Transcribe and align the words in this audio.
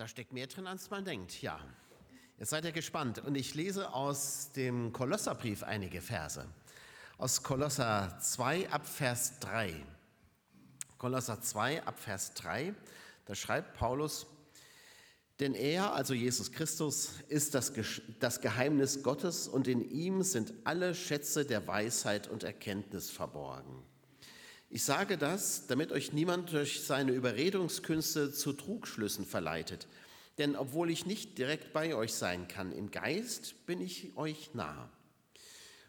Da 0.00 0.08
steckt 0.08 0.32
mehr 0.32 0.46
drin, 0.46 0.66
als 0.66 0.88
man 0.88 1.04
denkt, 1.04 1.42
ja. 1.42 1.60
Jetzt 2.38 2.48
seid 2.48 2.64
ihr 2.64 2.72
gespannt. 2.72 3.18
Und 3.18 3.34
ich 3.34 3.54
lese 3.54 3.92
aus 3.92 4.50
dem 4.52 4.94
Kolosserbrief 4.94 5.62
einige 5.62 6.00
Verse. 6.00 6.46
Aus 7.18 7.42
Kolosser 7.42 8.16
2 8.18 8.70
ab 8.70 8.86
Vers 8.86 9.40
3. 9.40 9.74
Kolosser 10.96 11.42
2 11.42 11.82
ab 11.84 11.98
Vers 11.98 12.32
3, 12.32 12.74
da 13.26 13.34
schreibt 13.34 13.74
Paulus, 13.76 14.26
denn 15.38 15.52
er, 15.52 15.92
also 15.92 16.14
Jesus 16.14 16.50
Christus, 16.50 17.16
ist 17.28 17.54
das, 17.54 17.70
das 18.20 18.40
Geheimnis 18.40 19.02
Gottes 19.02 19.48
und 19.48 19.68
in 19.68 19.86
ihm 19.90 20.22
sind 20.22 20.54
alle 20.64 20.94
Schätze 20.94 21.44
der 21.44 21.66
Weisheit 21.66 22.26
und 22.26 22.42
Erkenntnis 22.42 23.10
verborgen. 23.10 23.82
Ich 24.72 24.84
sage 24.84 25.18
das, 25.18 25.66
damit 25.66 25.90
euch 25.90 26.12
niemand 26.12 26.52
durch 26.52 26.84
seine 26.84 27.10
Überredungskünste 27.10 28.32
zu 28.32 28.52
Trugschlüssen 28.52 29.26
verleitet. 29.26 29.88
Denn 30.38 30.54
obwohl 30.54 30.90
ich 30.90 31.06
nicht 31.06 31.38
direkt 31.38 31.72
bei 31.72 31.96
euch 31.96 32.14
sein 32.14 32.46
kann, 32.46 32.70
im 32.70 32.92
Geist 32.92 33.66
bin 33.66 33.80
ich 33.80 34.16
euch 34.16 34.54
nah. 34.54 34.88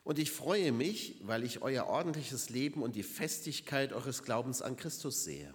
Und 0.03 0.17
ich 0.17 0.31
freue 0.31 0.72
mich, 0.72 1.20
weil 1.22 1.44
ich 1.44 1.62
euer 1.62 1.86
ordentliches 1.86 2.49
Leben 2.49 2.81
und 2.81 2.95
die 2.95 3.03
Festigkeit 3.03 3.94
eures 3.94 4.23
Glaubens 4.23 4.63
an 4.63 4.77
Christus 4.77 5.23
sehe. 5.23 5.53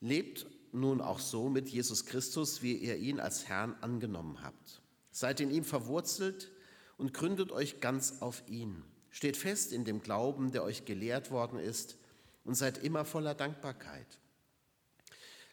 Lebt 0.00 0.46
nun 0.70 1.00
auch 1.00 1.18
so 1.18 1.48
mit 1.48 1.68
Jesus 1.68 2.06
Christus, 2.06 2.62
wie 2.62 2.74
ihr 2.74 2.96
ihn 2.96 3.18
als 3.18 3.48
Herrn 3.48 3.74
angenommen 3.80 4.40
habt. 4.40 4.82
Seid 5.10 5.40
in 5.40 5.50
ihm 5.50 5.64
verwurzelt 5.64 6.52
und 6.96 7.12
gründet 7.12 7.50
euch 7.50 7.80
ganz 7.80 8.22
auf 8.22 8.44
ihn. 8.46 8.84
Steht 9.10 9.36
fest 9.36 9.72
in 9.72 9.84
dem 9.84 10.00
Glauben, 10.00 10.52
der 10.52 10.62
euch 10.62 10.84
gelehrt 10.84 11.32
worden 11.32 11.58
ist 11.58 11.96
und 12.44 12.54
seid 12.54 12.78
immer 12.78 13.04
voller 13.04 13.34
Dankbarkeit. 13.34 14.18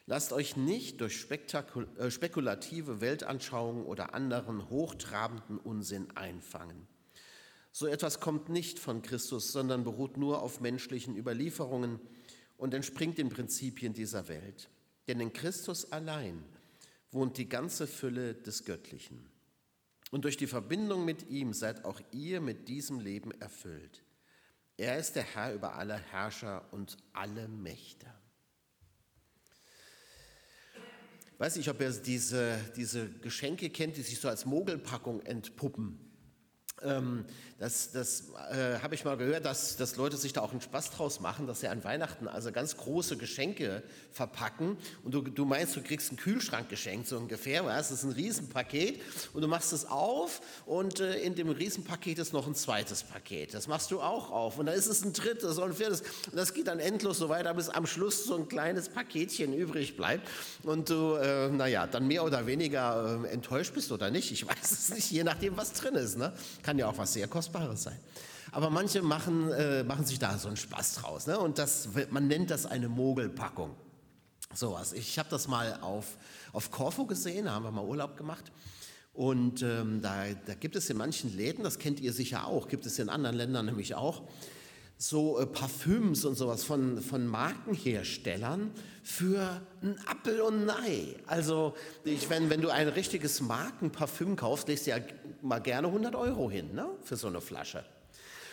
Lasst 0.06 0.32
euch 0.32 0.56
nicht 0.56 1.00
durch 1.00 1.26
äh, 1.30 2.10
spekulative 2.10 3.00
Weltanschauungen 3.00 3.84
oder 3.84 4.14
anderen 4.14 4.68
hochtrabenden 4.68 5.58
Unsinn 5.58 6.10
einfangen. 6.16 6.88
So 7.70 7.86
etwas 7.86 8.20
kommt 8.20 8.48
nicht 8.48 8.78
von 8.78 9.02
Christus, 9.02 9.52
sondern 9.52 9.84
beruht 9.84 10.16
nur 10.16 10.42
auf 10.42 10.60
menschlichen 10.60 11.16
Überlieferungen 11.16 12.00
und 12.58 12.74
entspringt 12.74 13.16
den 13.16 13.30
Prinzipien 13.30 13.94
dieser 13.94 14.28
Welt. 14.28 14.68
Denn 15.08 15.20
in 15.20 15.32
Christus 15.32 15.90
allein 15.90 16.44
wohnt 17.10 17.38
die 17.38 17.48
ganze 17.48 17.86
Fülle 17.86 18.34
des 18.34 18.64
Göttlichen. 18.64 19.26
Und 20.10 20.24
durch 20.24 20.36
die 20.36 20.46
Verbindung 20.46 21.04
mit 21.04 21.30
ihm 21.30 21.54
seid 21.54 21.84
auch 21.84 22.00
ihr 22.10 22.40
mit 22.40 22.68
diesem 22.68 23.00
Leben 23.00 23.30
erfüllt. 23.40 24.02
Er 24.76 24.98
ist 24.98 25.14
der 25.16 25.22
Herr 25.22 25.54
über 25.54 25.74
alle 25.74 25.98
Herrscher 25.98 26.64
und 26.72 26.96
alle 27.12 27.48
Mächte. 27.48 28.06
weiß 31.42 31.56
nicht, 31.56 31.68
ob 31.68 31.80
ihr 31.80 31.90
diese, 31.90 32.56
diese 32.76 33.10
Geschenke 33.10 33.68
kennt, 33.68 33.96
die 33.96 34.02
sich 34.02 34.20
so 34.20 34.28
als 34.28 34.46
Mogelpackung 34.46 35.20
entpuppen. 35.22 36.11
Ähm, 36.84 37.24
das, 37.62 37.92
das 37.92 38.24
äh, 38.50 38.80
habe 38.82 38.96
ich 38.96 39.04
mal 39.04 39.16
gehört, 39.16 39.44
dass, 39.44 39.76
dass 39.76 39.94
Leute 39.94 40.16
sich 40.16 40.32
da 40.32 40.40
auch 40.40 40.50
einen 40.50 40.60
Spaß 40.60 40.90
draus 40.90 41.20
machen, 41.20 41.46
dass 41.46 41.60
sie 41.60 41.68
an 41.68 41.84
Weihnachten 41.84 42.26
also 42.26 42.50
ganz 42.50 42.76
große 42.76 43.16
Geschenke 43.16 43.84
verpacken. 44.10 44.76
Und 45.04 45.14
du, 45.14 45.22
du 45.22 45.44
meinst, 45.44 45.76
du 45.76 45.80
kriegst 45.80 46.10
einen 46.10 46.18
Kühlschrank 46.18 46.68
geschenkt, 46.68 47.06
so 47.06 47.16
ungefähr, 47.18 47.64
weißt? 47.64 47.92
das 47.92 47.98
ist 47.98 48.04
ein 48.04 48.10
Riesenpaket. 48.10 49.00
Und 49.32 49.42
du 49.42 49.46
machst 49.46 49.72
es 49.72 49.86
auf 49.86 50.40
und 50.66 50.98
äh, 50.98 51.20
in 51.20 51.36
dem 51.36 51.50
Riesenpaket 51.50 52.18
ist 52.18 52.32
noch 52.32 52.48
ein 52.48 52.56
zweites 52.56 53.04
Paket, 53.04 53.54
das 53.54 53.68
machst 53.68 53.92
du 53.92 54.00
auch 54.00 54.32
auf. 54.32 54.58
Und 54.58 54.66
da 54.66 54.72
ist 54.72 54.88
es 54.88 55.04
ein 55.04 55.12
drittes 55.12 55.58
und 55.58 55.70
ein 55.70 55.74
viertes. 55.74 56.00
Und 56.00 56.34
das 56.34 56.54
geht 56.54 56.66
dann 56.66 56.80
endlos 56.80 57.18
so 57.18 57.28
weiter, 57.28 57.54
bis 57.54 57.68
am 57.68 57.86
Schluss 57.86 58.24
so 58.24 58.34
ein 58.34 58.48
kleines 58.48 58.88
Paketchen 58.88 59.54
übrig 59.54 59.96
bleibt. 59.96 60.28
Und 60.64 60.90
du, 60.90 61.14
äh, 61.14 61.48
naja, 61.48 61.86
dann 61.86 62.08
mehr 62.08 62.24
oder 62.24 62.44
weniger 62.48 63.22
äh, 63.24 63.28
enttäuscht 63.28 63.72
bist 63.72 63.92
oder 63.92 64.10
nicht, 64.10 64.32
ich 64.32 64.44
weiß 64.48 64.72
es 64.72 64.90
nicht, 64.92 65.12
je 65.12 65.22
nachdem, 65.22 65.56
was 65.56 65.74
drin 65.74 65.94
ist, 65.94 66.18
ne? 66.18 66.32
kann 66.64 66.71
ja 66.78 66.88
auch 66.88 66.98
was 66.98 67.12
sehr 67.12 67.28
Kostbares 67.28 67.84
sein. 67.84 67.98
Aber 68.50 68.68
manche 68.68 69.00
machen, 69.02 69.50
äh, 69.52 69.82
machen 69.82 70.04
sich 70.04 70.18
da 70.18 70.36
so 70.36 70.48
einen 70.48 70.56
Spaß 70.56 70.96
draus. 70.96 71.26
Ne? 71.26 71.38
Und 71.38 71.58
das, 71.58 71.88
man 72.10 72.28
nennt 72.28 72.50
das 72.50 72.66
eine 72.66 72.88
Mogelpackung. 72.88 73.74
Sowas. 74.54 74.92
Ich 74.92 75.18
habe 75.18 75.30
das 75.30 75.48
mal 75.48 75.78
auf, 75.80 76.18
auf 76.52 76.70
gesehen, 77.08 77.46
da 77.46 77.52
haben 77.52 77.64
wir 77.64 77.70
mal 77.70 77.84
Urlaub 77.84 78.16
gemacht. 78.18 78.52
Und 79.14 79.62
ähm, 79.62 80.00
da, 80.02 80.24
da 80.46 80.54
gibt 80.54 80.76
es 80.76 80.88
in 80.90 80.96
manchen 80.96 81.34
Läden, 81.36 81.64
das 81.64 81.78
kennt 81.78 82.00
ihr 82.00 82.12
sicher 82.12 82.46
auch, 82.46 82.68
gibt 82.68 82.86
es 82.86 82.98
in 82.98 83.08
anderen 83.08 83.36
Ländern 83.36 83.66
nämlich 83.66 83.94
auch, 83.94 84.22
so 85.02 85.40
äh, 85.40 85.46
Parfüms 85.46 86.24
und 86.24 86.36
sowas 86.36 86.62
von, 86.62 87.02
von 87.02 87.26
Markenherstellern 87.26 88.70
für 89.02 89.60
ein 89.82 89.98
Appel 90.06 90.40
und 90.40 90.68
ein 90.68 90.70
Ei. 90.70 91.16
Also 91.26 91.74
ich, 92.04 92.30
wenn, 92.30 92.50
wenn 92.50 92.60
du 92.60 92.70
ein 92.70 92.86
richtiges 92.86 93.40
Markenparfüm 93.40 94.36
kaufst, 94.36 94.68
legst 94.68 94.86
du 94.86 94.92
ja 94.92 94.98
mal 95.40 95.58
gerne 95.58 95.88
100 95.88 96.14
Euro 96.14 96.48
hin 96.48 96.72
ne, 96.74 96.86
für 97.02 97.16
so 97.16 97.26
eine 97.26 97.40
Flasche. 97.40 97.84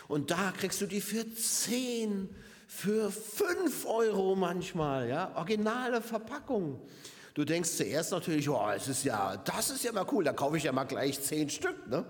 Und 0.08 0.32
da 0.32 0.52
kriegst 0.58 0.82
du 0.82 0.88
die 0.88 1.02
für 1.02 1.24
10, 1.32 2.28
für 2.68 3.12
5 3.12 3.86
Euro 3.86 4.36
manchmal, 4.36 5.08
ja, 5.08 5.32
originale 5.36 6.02
Verpackung. 6.02 6.82
Du 7.36 7.46
denkst 7.46 7.78
zuerst 7.78 8.12
natürlich, 8.12 8.50
oh, 8.50 8.72
es 8.76 8.88
ist 8.88 9.04
ja, 9.04 9.38
das 9.38 9.70
ist 9.70 9.84
ja 9.84 9.92
mal 9.92 10.08
cool, 10.12 10.24
da 10.24 10.34
kaufe 10.34 10.58
ich 10.58 10.64
ja 10.64 10.72
mal 10.72 10.86
gleich 10.86 11.22
10 11.22 11.52
Stück. 11.52 11.88
Ne? 11.88 12.06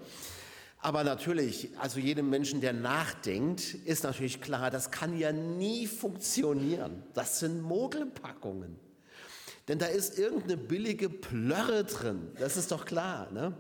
Aber 0.82 1.04
natürlich, 1.04 1.70
also 1.78 2.00
jedem 2.00 2.30
Menschen, 2.30 2.62
der 2.62 2.72
nachdenkt, 2.72 3.74
ist 3.74 4.04
natürlich 4.04 4.40
klar, 4.40 4.72
das 4.72 4.92
kann 4.92 5.18
ja 5.18 5.34
nie 5.34 5.88
funktionieren. 5.88 7.04
Das 7.14 7.40
sind 7.40 7.62
Mogelpackungen. 7.62 8.78
Denn 9.68 9.78
da 9.78 9.88
ist 9.88 10.18
irgendeine 10.18 10.58
billige 10.58 11.10
Plörre 11.10 11.84
drin. 11.84 12.32
Das 12.40 12.56
ist 12.56 12.72
doch 12.72 12.86
klar. 12.86 13.30
Ne? 13.32 13.54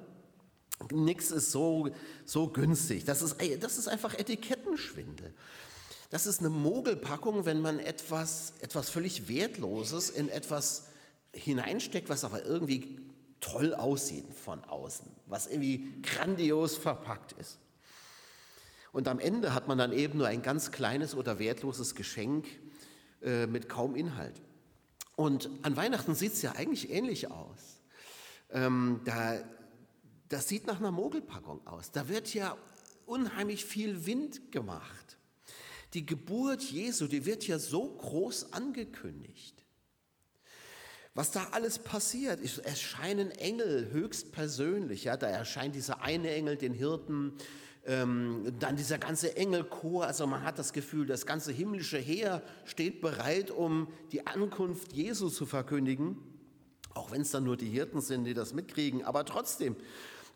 Nichts 0.91 1.29
ist 1.29 1.51
so, 1.51 1.89
so 2.25 2.47
günstig. 2.47 3.03
Das 3.03 3.21
ist, 3.21 3.35
das 3.59 3.77
ist 3.77 3.89
einfach 3.89 4.17
Etikettenschwindel. 4.17 5.33
Das 6.09 6.25
ist 6.25 6.39
eine 6.39 6.49
Mogelpackung, 6.49 7.45
wenn 7.45 7.61
man 7.61 7.79
etwas, 7.79 8.53
etwas 8.61 8.89
völlig 8.89 9.27
Wertloses 9.27 10.09
in 10.09 10.29
etwas 10.29 10.85
hineinsteckt, 11.33 12.09
was 12.09 12.23
aber 12.23 12.43
irgendwie 12.45 12.97
toll 13.39 13.73
aussieht 13.73 14.33
von 14.33 14.63
außen, 14.63 15.07
was 15.25 15.47
irgendwie 15.47 16.01
grandios 16.01 16.77
verpackt 16.77 17.33
ist. 17.33 17.59
Und 18.91 19.07
am 19.07 19.19
Ende 19.19 19.53
hat 19.53 19.67
man 19.67 19.77
dann 19.77 19.91
eben 19.91 20.17
nur 20.17 20.27
ein 20.27 20.41
ganz 20.41 20.71
kleines 20.71 21.15
oder 21.15 21.39
wertloses 21.39 21.95
Geschenk 21.95 22.47
äh, 23.21 23.45
mit 23.45 23.69
kaum 23.69 23.95
Inhalt. 23.95 24.41
Und 25.15 25.49
an 25.61 25.75
Weihnachten 25.75 26.15
sieht 26.15 26.33
es 26.33 26.41
ja 26.41 26.53
eigentlich 26.53 26.89
ähnlich 26.89 27.29
aus. 27.29 27.81
Ähm, 28.51 29.01
da, 29.05 29.39
das 30.29 30.47
sieht 30.47 30.65
nach 30.65 30.79
einer 30.79 30.91
Mogelpackung 30.91 31.65
aus. 31.67 31.91
Da 31.91 32.07
wird 32.07 32.33
ja 32.33 32.57
unheimlich 33.05 33.65
viel 33.65 34.05
Wind 34.05 34.51
gemacht. 34.51 35.17
Die 35.93 36.05
Geburt 36.05 36.61
Jesu, 36.63 37.07
die 37.07 37.25
wird 37.25 37.47
ja 37.47 37.59
so 37.59 37.89
groß 37.89 38.53
angekündigt. 38.53 39.63
Was 41.19 41.31
da 41.31 41.47
alles 41.51 41.79
passiert, 41.79 42.39
es 42.39 42.59
erscheinen 42.59 43.29
Engel 43.31 43.91
höchstpersönlich. 43.91 45.03
Ja, 45.03 45.17
da 45.17 45.27
erscheint 45.27 45.75
dieser 45.75 46.01
eine 46.01 46.31
Engel 46.31 46.55
den 46.55 46.71
Hirten, 46.71 47.33
ähm, 47.85 48.53
dann 48.57 48.77
dieser 48.77 48.99
ganze 48.99 49.35
Engelchor. 49.35 50.05
Also 50.05 50.25
man 50.27 50.43
hat 50.43 50.57
das 50.57 50.71
Gefühl, 50.71 51.05
das 51.05 51.25
ganze 51.25 51.51
himmlische 51.51 51.97
Heer 51.97 52.41
steht 52.63 53.01
bereit, 53.01 53.51
um 53.51 53.89
die 54.13 54.27
Ankunft 54.27 54.93
Jesu 54.93 55.27
zu 55.27 55.45
verkündigen. 55.45 56.15
Auch 56.93 57.11
wenn 57.11 57.19
es 57.19 57.31
dann 57.31 57.43
nur 57.43 57.57
die 57.57 57.67
Hirten 57.67 57.99
sind, 57.99 58.23
die 58.23 58.33
das 58.33 58.53
mitkriegen. 58.53 59.03
Aber 59.03 59.25
trotzdem, 59.25 59.75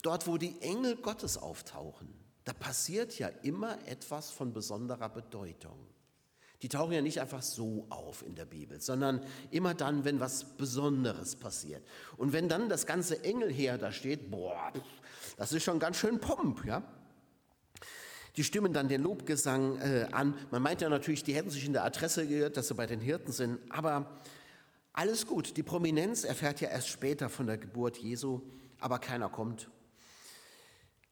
dort, 0.01 0.27
wo 0.27 0.38
die 0.38 0.59
Engel 0.59 0.97
Gottes 0.97 1.38
auftauchen, 1.38 2.09
da 2.44 2.51
passiert 2.51 3.17
ja 3.17 3.29
immer 3.29 3.77
etwas 3.88 4.31
von 4.31 4.51
besonderer 4.51 5.07
Bedeutung. 5.07 5.93
Die 6.63 6.69
tauchen 6.69 6.94
ja 6.94 7.01
nicht 7.01 7.19
einfach 7.19 7.41
so 7.41 7.85
auf 7.90 8.25
in 8.25 8.35
der 8.35 8.46
Bibel, 8.46 8.79
sondern 8.79 9.19
immer 9.51 9.74
dann, 9.74 10.06
wenn 10.06 10.22
was 10.22 10.46
Besonderes 10.56 11.35
passiert. 11.35 11.84
Und 12.16 12.31
wenn 12.31 12.47
dann 12.47 12.69
das 12.69 12.85
ganze 12.85 13.21
Engelheer 13.21 13.77
da 13.77 13.92
steht, 13.92 14.31
boah, 14.31 14.71
das 15.36 15.51
ist 15.51 15.63
schon 15.63 15.77
ganz 15.77 15.98
schön 15.98 16.21
Pomp, 16.21 16.63
ja. 16.65 16.81
Die 18.38 18.45
stimmen 18.45 18.71
dann 18.71 18.88
den 18.88 19.04
Lobgesang 19.04 19.77
äh, 19.81 20.07
an. 20.13 20.36
Man 20.51 20.62
meint 20.62 20.80
ja 20.80 20.88
natürlich, 20.88 21.24
die 21.24 21.36
hätten 21.36 21.50
sich 21.50 21.65
in 21.65 21.74
der 21.74 21.83
Adresse 21.83 22.25
gehört, 22.25 22.56
dass 22.56 22.69
sie 22.69 22.75
bei 22.75 22.88
den 22.88 23.01
Hirten 23.01 23.33
sind. 23.33 23.60
Aber 23.69 24.21
alles 24.94 25.27
gut. 25.27 25.57
Die 25.57 25.63
Prominenz 25.63 26.24
erfährt 26.24 26.62
ja 26.62 26.69
erst 26.69 26.88
später 26.88 27.27
von 27.27 27.45
der 27.45 27.57
Geburt 27.57 27.98
Jesu, 27.98 28.42
aber 28.80 29.00
keiner 29.00 29.27
kommt. 29.27 29.69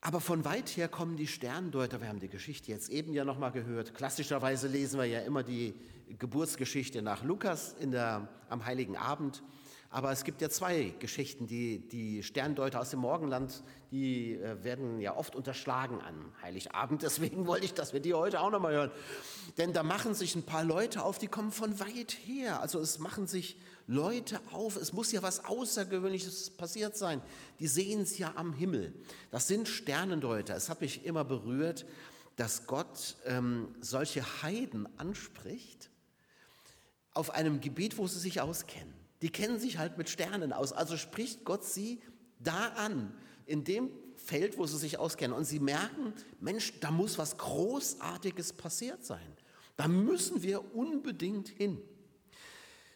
Aber 0.03 0.19
von 0.19 0.43
weit 0.45 0.69
her 0.69 0.87
kommen 0.87 1.15
die 1.15 1.27
Sterndeuter. 1.27 2.01
Wir 2.01 2.07
haben 2.07 2.19
die 2.19 2.27
Geschichte 2.27 2.71
jetzt 2.71 2.89
eben 2.89 3.13
ja 3.13 3.23
nochmal 3.23 3.51
gehört. 3.51 3.93
Klassischerweise 3.93 4.67
lesen 4.67 4.99
wir 4.99 5.05
ja 5.05 5.19
immer 5.19 5.43
die 5.43 5.75
Geburtsgeschichte 6.17 7.03
nach 7.03 7.23
Lukas 7.23 7.75
in 7.79 7.91
der, 7.91 8.27
am 8.49 8.65
Heiligen 8.65 8.97
Abend. 8.97 9.43
Aber 9.91 10.11
es 10.11 10.23
gibt 10.23 10.41
ja 10.41 10.49
zwei 10.49 10.95
Geschichten, 10.97 11.45
die, 11.45 11.87
die 11.87 12.23
Sterndeuter 12.23 12.79
aus 12.79 12.89
dem 12.89 13.01
Morgenland, 13.01 13.61
die 13.91 14.35
äh, 14.35 14.63
werden 14.63 15.01
ja 15.01 15.15
oft 15.15 15.35
unterschlagen 15.35 16.01
an 16.01 16.15
Heiligabend. 16.41 17.03
Deswegen 17.03 17.45
wollte 17.45 17.65
ich, 17.65 17.73
dass 17.75 17.93
wir 17.93 17.99
die 17.99 18.15
heute 18.15 18.39
auch 18.39 18.49
nochmal 18.49 18.73
hören. 18.73 18.91
Denn 19.57 19.71
da 19.71 19.83
machen 19.83 20.15
sich 20.15 20.35
ein 20.35 20.43
paar 20.43 20.63
Leute 20.63 21.03
auf, 21.03 21.19
die 21.19 21.27
kommen 21.27 21.51
von 21.51 21.79
weit 21.79 22.17
her. 22.25 22.61
Also 22.61 22.79
es 22.79 22.97
machen 22.97 23.27
sich 23.27 23.57
Leute 23.91 24.39
auf. 24.51 24.77
Es 24.77 24.93
muss 24.93 25.11
ja 25.11 25.21
was 25.21 25.45
Außergewöhnliches 25.45 26.51
passiert 26.51 26.95
sein. 26.95 27.21
Die 27.59 27.67
sehen 27.67 28.01
es 28.01 28.17
ja 28.17 28.33
am 28.35 28.53
Himmel. 28.53 28.93
Das 29.29 29.47
sind 29.47 29.67
Sternendeuter. 29.67 30.55
Es 30.55 30.69
hat 30.69 30.81
mich 30.81 31.05
immer 31.05 31.25
berührt, 31.25 31.85
dass 32.37 32.65
Gott 32.67 33.17
ähm, 33.25 33.75
solche 33.81 34.23
Heiden 34.41 34.87
anspricht 34.97 35.89
auf 37.13 37.31
einem 37.31 37.59
Gebiet, 37.59 37.97
wo 37.97 38.07
sie 38.07 38.19
sich 38.19 38.39
auskennen. 38.39 38.93
Die 39.21 39.29
kennen 39.29 39.59
sich 39.59 39.77
halt 39.77 39.97
mit 39.97 40.09
Sternen 40.09 40.53
aus. 40.53 40.71
Also 40.71 40.95
spricht 40.95 41.43
Gott 41.43 41.65
sie 41.65 42.01
da 42.39 42.69
an, 42.69 43.13
in 43.45 43.65
dem 43.65 43.91
Feld, 44.15 44.57
wo 44.57 44.65
sie 44.65 44.77
sich 44.77 44.97
auskennen. 44.97 45.35
Und 45.35 45.43
sie 45.43 45.59
merken, 45.59 46.13
Mensch, 46.39 46.79
da 46.79 46.91
muss 46.91 47.17
was 47.17 47.37
Großartiges 47.37 48.53
passiert 48.53 49.03
sein. 49.03 49.35
Da 49.75 49.87
müssen 49.87 50.43
wir 50.43 50.75
unbedingt 50.75 51.49
hin. 51.49 51.81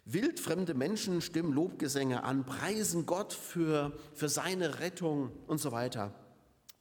Wildfremde 0.05 0.75
Menschen 0.75 1.21
stimmen 1.21 1.51
Lobgesänge 1.51 2.23
an, 2.23 2.45
preisen 2.45 3.07
Gott 3.07 3.33
für, 3.33 3.97
für 4.13 4.29
seine 4.29 4.79
Rettung 4.79 5.31
und 5.47 5.59
so 5.59 5.71
weiter. 5.71 6.13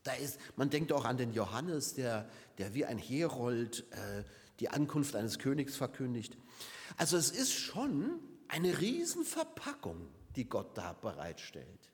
Da 0.02 0.12
ist, 0.12 0.38
man 0.56 0.68
denkt 0.68 0.92
auch 0.92 1.06
an 1.06 1.16
den 1.16 1.32
Johannes, 1.32 1.94
der, 1.94 2.28
der 2.58 2.74
wie 2.74 2.84
ein 2.84 2.98
Herold 2.98 3.86
äh, 3.92 4.24
die 4.60 4.68
Ankunft 4.68 5.16
eines 5.16 5.38
Königs 5.38 5.74
verkündigt. 5.74 6.36
Also 6.98 7.16
es 7.16 7.30
ist 7.30 7.52
schon 7.52 8.20
eine 8.48 8.78
Riesenverpackung, 8.78 10.06
die 10.36 10.46
Gott 10.46 10.76
da 10.76 10.92
bereitstellt. 10.92 11.90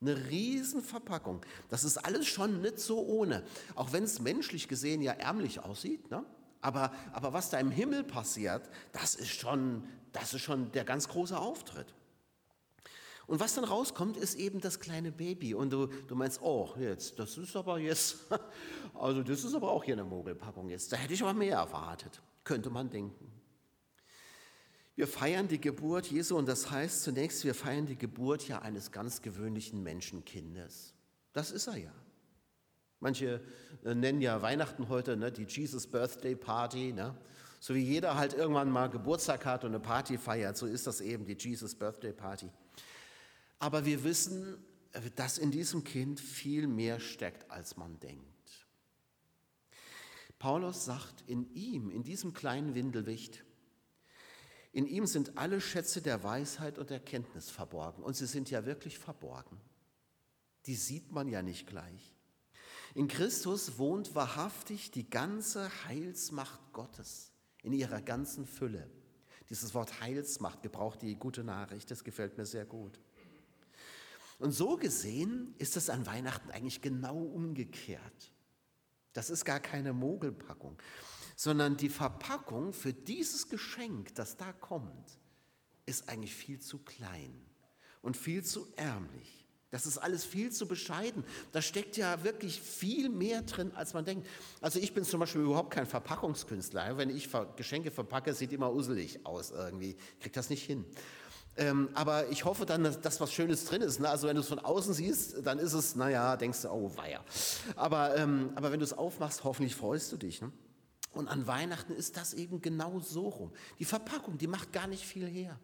Eine 0.00 0.28
Riesenverpackung. 0.28 1.44
Das 1.68 1.84
ist 1.84 1.98
alles 1.98 2.26
schon 2.26 2.60
nicht 2.62 2.80
so 2.80 3.00
ohne. 3.04 3.44
Auch 3.76 3.92
wenn 3.92 4.02
es 4.04 4.20
menschlich 4.20 4.66
gesehen 4.68 5.02
ja 5.02 5.12
ärmlich 5.12 5.60
aussieht. 5.60 6.10
Ne? 6.10 6.24
Aber, 6.60 6.92
aber 7.12 7.32
was 7.32 7.50
da 7.50 7.58
im 7.58 7.70
Himmel 7.70 8.04
passiert, 8.04 8.68
das 8.92 9.14
ist, 9.14 9.28
schon, 9.30 9.84
das 10.12 10.34
ist 10.34 10.42
schon 10.42 10.72
der 10.72 10.84
ganz 10.84 11.08
große 11.08 11.38
Auftritt. 11.38 11.94
Und 13.28 13.40
was 13.40 13.54
dann 13.54 13.64
rauskommt, 13.64 14.16
ist 14.16 14.36
eben 14.36 14.60
das 14.60 14.80
kleine 14.80 15.12
Baby. 15.12 15.54
Und 15.54 15.70
du, 15.70 15.86
du 15.86 16.16
meinst, 16.16 16.40
oh, 16.40 16.70
jetzt, 16.78 17.18
das 17.18 17.36
ist 17.36 17.54
aber 17.54 17.78
jetzt, 17.78 18.26
also 18.94 19.22
das 19.22 19.44
ist 19.44 19.54
aber 19.54 19.70
auch 19.70 19.84
hier 19.84 19.94
eine 19.94 20.04
Mogelpackung 20.04 20.70
jetzt. 20.70 20.90
Da 20.92 20.96
hätte 20.96 21.12
ich 21.12 21.22
aber 21.22 21.34
mehr 21.34 21.56
erwartet, 21.56 22.22
könnte 22.42 22.70
man 22.70 22.88
denken. 22.88 23.30
Wir 24.96 25.06
feiern 25.06 25.46
die 25.46 25.60
Geburt 25.60 26.06
Jesu 26.06 26.36
und 26.36 26.48
das 26.48 26.70
heißt 26.70 27.02
zunächst, 27.02 27.44
wir 27.44 27.54
feiern 27.54 27.86
die 27.86 27.96
Geburt 27.96 28.48
ja 28.48 28.62
eines 28.62 28.90
ganz 28.90 29.22
gewöhnlichen 29.22 29.82
Menschenkindes. 29.82 30.94
Das 31.34 31.52
ist 31.52 31.68
er 31.68 31.76
ja. 31.76 31.92
Manche 33.00 33.40
äh, 33.84 33.94
nennen 33.94 34.20
ja 34.20 34.42
Weihnachten 34.42 34.88
heute 34.88 35.16
ne, 35.16 35.30
die 35.30 35.44
Jesus 35.44 35.86
Birthday 35.86 36.34
Party. 36.34 36.92
Ne? 36.92 37.14
So 37.60 37.74
wie 37.74 37.82
jeder 37.82 38.16
halt 38.16 38.34
irgendwann 38.34 38.70
mal 38.70 38.88
Geburtstag 38.88 39.44
hat 39.44 39.64
und 39.64 39.70
eine 39.70 39.80
Party 39.80 40.18
feiert, 40.18 40.56
so 40.56 40.66
ist 40.66 40.86
das 40.86 41.00
eben 41.00 41.24
die 41.24 41.36
Jesus 41.38 41.74
Birthday 41.74 42.12
Party. 42.12 42.50
Aber 43.58 43.84
wir 43.84 44.04
wissen, 44.04 44.56
äh, 44.92 45.00
dass 45.16 45.38
in 45.38 45.50
diesem 45.50 45.84
Kind 45.84 46.20
viel 46.20 46.66
mehr 46.66 47.00
steckt, 47.00 47.50
als 47.50 47.76
man 47.76 47.98
denkt. 48.00 48.26
Paulus 50.38 50.84
sagt, 50.84 51.24
in 51.26 51.52
ihm, 51.54 51.90
in 51.90 52.04
diesem 52.04 52.32
kleinen 52.32 52.74
Windelwicht, 52.74 53.44
in 54.72 54.86
ihm 54.86 55.06
sind 55.06 55.36
alle 55.36 55.60
Schätze 55.60 56.00
der 56.00 56.22
Weisheit 56.22 56.78
und 56.78 56.90
Erkenntnis 56.90 57.50
verborgen. 57.50 58.02
Und 58.02 58.14
sie 58.14 58.26
sind 58.26 58.50
ja 58.50 58.64
wirklich 58.64 58.98
verborgen. 58.98 59.60
Die 60.66 60.76
sieht 60.76 61.10
man 61.10 61.26
ja 61.28 61.42
nicht 61.42 61.66
gleich. 61.66 62.17
In 62.94 63.08
Christus 63.08 63.78
wohnt 63.78 64.14
wahrhaftig 64.14 64.90
die 64.90 65.08
ganze 65.08 65.70
Heilsmacht 65.84 66.60
Gottes 66.72 67.32
in 67.62 67.72
ihrer 67.72 68.00
ganzen 68.00 68.46
Fülle. 68.46 68.90
Dieses 69.50 69.74
Wort 69.74 70.00
Heilsmacht 70.00 70.62
gebraucht 70.62 71.02
die 71.02 71.16
gute 71.16 71.44
Nachricht, 71.44 71.90
das 71.90 72.04
gefällt 72.04 72.36
mir 72.36 72.46
sehr 72.46 72.64
gut. 72.64 72.98
Und 74.38 74.52
so 74.52 74.76
gesehen 74.76 75.54
ist 75.58 75.76
es 75.76 75.90
an 75.90 76.06
Weihnachten 76.06 76.50
eigentlich 76.50 76.80
genau 76.80 77.16
umgekehrt. 77.16 78.32
Das 79.12 79.30
ist 79.30 79.44
gar 79.44 79.60
keine 79.60 79.92
Mogelpackung 79.92 80.80
sondern 81.38 81.76
die 81.76 81.88
Verpackung 81.88 82.72
für 82.72 82.92
dieses 82.92 83.48
Geschenk, 83.48 84.12
das 84.16 84.36
da 84.36 84.52
kommt, 84.52 85.20
ist 85.86 86.08
eigentlich 86.08 86.34
viel 86.34 86.58
zu 86.58 86.80
klein 86.80 87.32
und 88.02 88.16
viel 88.16 88.42
zu 88.42 88.66
ärmlich. 88.74 89.47
Das 89.70 89.84
ist 89.84 89.98
alles 89.98 90.24
viel 90.24 90.50
zu 90.50 90.66
bescheiden. 90.66 91.24
Da 91.52 91.60
steckt 91.60 91.96
ja 91.98 92.24
wirklich 92.24 92.60
viel 92.60 93.10
mehr 93.10 93.42
drin, 93.42 93.72
als 93.74 93.92
man 93.92 94.04
denkt. 94.04 94.26
Also 94.62 94.78
ich 94.78 94.94
bin 94.94 95.04
zum 95.04 95.20
Beispiel 95.20 95.42
überhaupt 95.42 95.70
kein 95.70 95.86
Verpackungskünstler. 95.86 96.96
Wenn 96.96 97.10
ich 97.10 97.28
Geschenke 97.56 97.90
verpacke, 97.90 98.32
sieht 98.32 98.52
immer 98.52 98.72
uselig 98.72 99.26
aus 99.26 99.50
irgendwie. 99.50 99.90
Ich 99.90 100.20
kriege 100.20 100.34
das 100.34 100.48
nicht 100.48 100.64
hin. 100.64 100.86
Ähm, 101.58 101.90
aber 101.94 102.28
ich 102.30 102.44
hoffe 102.44 102.64
dann, 102.64 102.84
dass, 102.84 103.00
dass 103.00 103.20
was 103.20 103.32
Schönes 103.32 103.64
drin 103.64 103.82
ist. 103.82 104.00
Ne? 104.00 104.08
Also 104.08 104.28
wenn 104.28 104.36
du 104.36 104.42
es 104.42 104.48
von 104.48 104.60
außen 104.60 104.94
siehst, 104.94 105.44
dann 105.44 105.58
ist 105.58 105.72
es, 105.72 105.96
naja, 105.96 106.36
denkst 106.36 106.62
du, 106.62 106.70
oh 106.70 106.96
weia. 106.96 107.22
Aber, 107.74 108.16
ähm, 108.16 108.52
aber 108.54 108.72
wenn 108.72 108.78
du 108.78 108.84
es 108.84 108.92
aufmachst, 108.92 109.44
hoffentlich 109.44 109.74
freust 109.74 110.12
du 110.12 110.16
dich. 110.16 110.40
Ne? 110.40 110.52
Und 111.12 111.28
an 111.28 111.46
Weihnachten 111.46 111.92
ist 111.92 112.16
das 112.16 112.32
eben 112.32 112.62
genau 112.62 113.00
so 113.00 113.28
rum. 113.28 113.52
Die 113.80 113.84
Verpackung, 113.84 114.38
die 114.38 114.46
macht 114.46 114.72
gar 114.72 114.86
nicht 114.86 115.04
viel 115.04 115.26
her. 115.26 115.58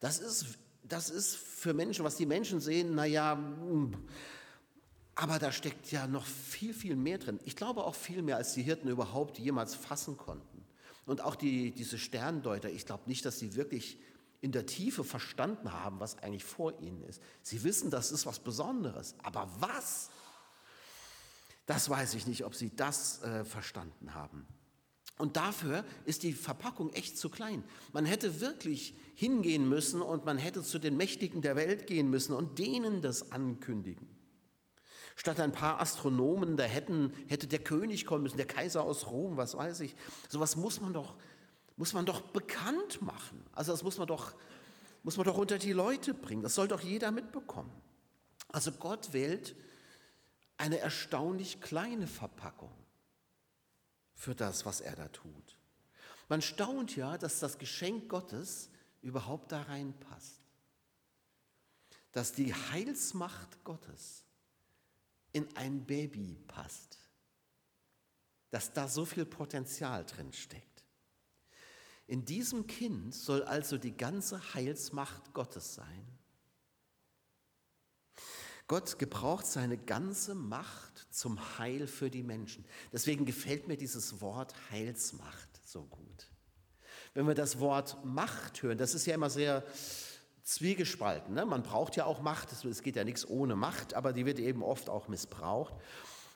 Das 0.00 0.18
ist, 0.18 0.58
das 0.90 1.08
ist 1.08 1.36
für 1.36 1.72
Menschen, 1.72 2.04
was 2.04 2.16
die 2.16 2.26
Menschen 2.26 2.60
sehen, 2.60 2.94
naja, 2.94 3.34
hm, 3.34 3.94
aber 5.14 5.38
da 5.38 5.52
steckt 5.52 5.90
ja 5.92 6.06
noch 6.06 6.24
viel, 6.24 6.72
viel 6.72 6.96
mehr 6.96 7.18
drin. 7.18 7.40
Ich 7.44 7.56
glaube 7.56 7.84
auch 7.84 7.94
viel 7.94 8.22
mehr, 8.22 8.36
als 8.36 8.54
die 8.54 8.62
Hirten 8.62 8.88
überhaupt 8.88 9.38
jemals 9.38 9.74
fassen 9.74 10.16
konnten. 10.16 10.64
Und 11.06 11.20
auch 11.20 11.34
die, 11.34 11.72
diese 11.72 11.98
Sterndeuter, 11.98 12.70
ich 12.70 12.86
glaube 12.86 13.02
nicht, 13.06 13.24
dass 13.24 13.38
sie 13.38 13.54
wirklich 13.54 13.98
in 14.40 14.52
der 14.52 14.64
Tiefe 14.66 15.04
verstanden 15.04 15.72
haben, 15.72 16.00
was 16.00 16.18
eigentlich 16.18 16.44
vor 16.44 16.80
ihnen 16.80 17.02
ist. 17.02 17.20
Sie 17.42 17.62
wissen, 17.62 17.90
das 17.90 18.10
ist 18.10 18.24
was 18.26 18.38
Besonderes. 18.38 19.14
Aber 19.22 19.50
was? 19.58 20.10
Das 21.66 21.90
weiß 21.90 22.14
ich 22.14 22.26
nicht, 22.26 22.44
ob 22.44 22.54
Sie 22.54 22.74
das 22.74 23.22
äh, 23.22 23.44
verstanden 23.44 24.14
haben. 24.14 24.46
Und 25.20 25.36
dafür 25.36 25.84
ist 26.06 26.22
die 26.22 26.32
Verpackung 26.32 26.90
echt 26.94 27.18
zu 27.18 27.28
klein. 27.28 27.62
Man 27.92 28.06
hätte 28.06 28.40
wirklich 28.40 28.94
hingehen 29.14 29.68
müssen 29.68 30.00
und 30.00 30.24
man 30.24 30.38
hätte 30.38 30.62
zu 30.62 30.78
den 30.78 30.96
Mächtigen 30.96 31.42
der 31.42 31.56
Welt 31.56 31.86
gehen 31.86 32.08
müssen 32.08 32.32
und 32.32 32.58
denen 32.58 33.02
das 33.02 33.30
ankündigen. 33.30 34.08
Statt 35.16 35.38
ein 35.38 35.52
paar 35.52 35.78
Astronomen, 35.78 36.56
da 36.56 36.64
hätten, 36.64 37.12
hätte 37.28 37.46
der 37.46 37.58
König 37.58 38.06
kommen 38.06 38.22
müssen, 38.22 38.38
der 38.38 38.46
Kaiser 38.46 38.82
aus 38.82 39.08
Rom, 39.08 39.36
was 39.36 39.54
weiß 39.54 39.80
ich. 39.80 39.94
Sowas 40.30 40.56
muss 40.56 40.80
man 40.80 40.94
doch, 40.94 41.14
muss 41.76 41.92
man 41.92 42.06
doch 42.06 42.22
bekannt 42.22 43.02
machen. 43.02 43.44
Also 43.52 43.72
das 43.72 43.82
muss 43.82 43.98
man 43.98 44.06
doch, 44.06 44.32
muss 45.02 45.18
man 45.18 45.26
doch 45.26 45.36
unter 45.36 45.58
die 45.58 45.72
Leute 45.72 46.14
bringen. 46.14 46.42
Das 46.42 46.54
soll 46.54 46.68
doch 46.68 46.80
jeder 46.80 47.10
mitbekommen. 47.10 47.70
Also 48.48 48.72
Gott 48.72 49.12
wählt 49.12 49.54
eine 50.56 50.78
erstaunlich 50.78 51.60
kleine 51.60 52.06
Verpackung 52.06 52.72
für 54.20 54.34
das, 54.34 54.66
was 54.66 54.82
er 54.82 54.94
da 54.96 55.08
tut. 55.08 55.56
Man 56.28 56.42
staunt 56.42 56.94
ja, 56.94 57.16
dass 57.16 57.40
das 57.40 57.56
Geschenk 57.56 58.10
Gottes 58.10 58.68
überhaupt 59.00 59.50
da 59.50 59.62
reinpasst. 59.62 60.38
Dass 62.12 62.32
die 62.32 62.52
Heilsmacht 62.52 63.64
Gottes 63.64 64.26
in 65.32 65.48
ein 65.56 65.86
Baby 65.86 66.38
passt. 66.48 66.98
Dass 68.50 68.74
da 68.74 68.88
so 68.88 69.06
viel 69.06 69.24
Potenzial 69.24 70.04
drin 70.04 70.34
steckt. 70.34 70.84
In 72.06 72.26
diesem 72.26 72.66
Kind 72.66 73.14
soll 73.14 73.42
also 73.42 73.78
die 73.78 73.96
ganze 73.96 74.52
Heilsmacht 74.52 75.32
Gottes 75.32 75.76
sein. 75.76 76.19
Gott 78.70 79.00
gebraucht 79.00 79.46
seine 79.46 79.76
ganze 79.76 80.36
Macht 80.36 81.08
zum 81.10 81.58
Heil 81.58 81.88
für 81.88 82.08
die 82.08 82.22
Menschen. 82.22 82.64
Deswegen 82.92 83.26
gefällt 83.26 83.66
mir 83.66 83.76
dieses 83.76 84.20
Wort 84.20 84.54
Heilsmacht 84.70 85.60
so 85.64 85.82
gut. 85.82 86.28
Wenn 87.12 87.26
wir 87.26 87.34
das 87.34 87.58
Wort 87.58 88.04
Macht 88.04 88.62
hören, 88.62 88.78
das 88.78 88.94
ist 88.94 89.06
ja 89.06 89.14
immer 89.16 89.28
sehr 89.28 89.64
zwiegespalten. 90.44 91.34
Ne? 91.34 91.46
Man 91.46 91.64
braucht 91.64 91.96
ja 91.96 92.04
auch 92.04 92.20
Macht, 92.20 92.52
es 92.52 92.82
geht 92.82 92.94
ja 92.94 93.02
nichts 93.02 93.28
ohne 93.28 93.56
Macht, 93.56 93.94
aber 93.94 94.12
die 94.12 94.24
wird 94.24 94.38
eben 94.38 94.62
oft 94.62 94.88
auch 94.88 95.08
missbraucht. 95.08 95.74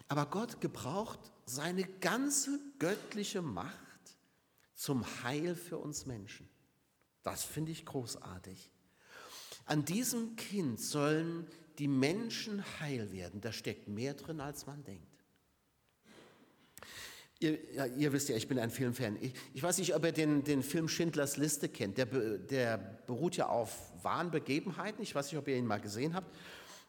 Aber 0.09 0.27
Gott 0.27 0.61
gebraucht 0.61 1.21
seine 1.47 1.85
ganze 1.85 2.59
göttliche 2.81 3.43
Macht 3.43 3.79
zum 4.75 5.05
Heil 5.23 5.55
für 5.55 5.79
uns 5.79 6.05
Menschen. 6.05 6.49
Das 7.23 7.45
finde 7.45 7.71
ich 7.71 7.87
großartig. 7.87 8.73
An 9.67 9.85
diesem 9.85 10.35
Kind 10.35 10.81
sollen 10.81 11.47
die 11.79 11.89
Menschen 11.89 12.65
heil 12.81 13.13
werden. 13.13 13.41
Da 13.41 13.53
steckt 13.53 13.89
mehr 13.89 14.15
drin, 14.15 14.41
als 14.41 14.67
man 14.67 14.85
denkt. 14.85 15.07
Ihr, 17.41 17.59
ja, 17.75 17.87
ihr 17.87 18.13
wisst 18.13 18.29
ja, 18.29 18.37
ich 18.37 18.49
bin 18.49 18.59
ein 18.59 18.71
Filmfan. 18.71 19.19
Ich, 19.21 19.35
ich 19.53 19.63
weiß 19.63 19.79
nicht, 19.79 19.95
ob 19.95 20.05
ihr 20.05 20.13
den, 20.13 20.45
den 20.45 20.63
Film 20.63 20.89
Schindlers 20.89 21.37
Liste 21.37 21.69
kennt. 21.69 21.99
Der, 21.99 22.07
der 22.07 22.79
beruht 23.07 23.37
ja 23.37 23.49
auf 23.49 23.93
wahren 24.03 24.31
Begebenheiten. 24.31 25.03
Ich 25.03 25.15
weiß 25.15 25.31
nicht, 25.31 25.39
ob 25.39 25.49
ihr 25.49 25.57
ihn 25.57 25.67
mal 25.67 25.81
gesehen 25.81 26.15
habt. 26.15 26.35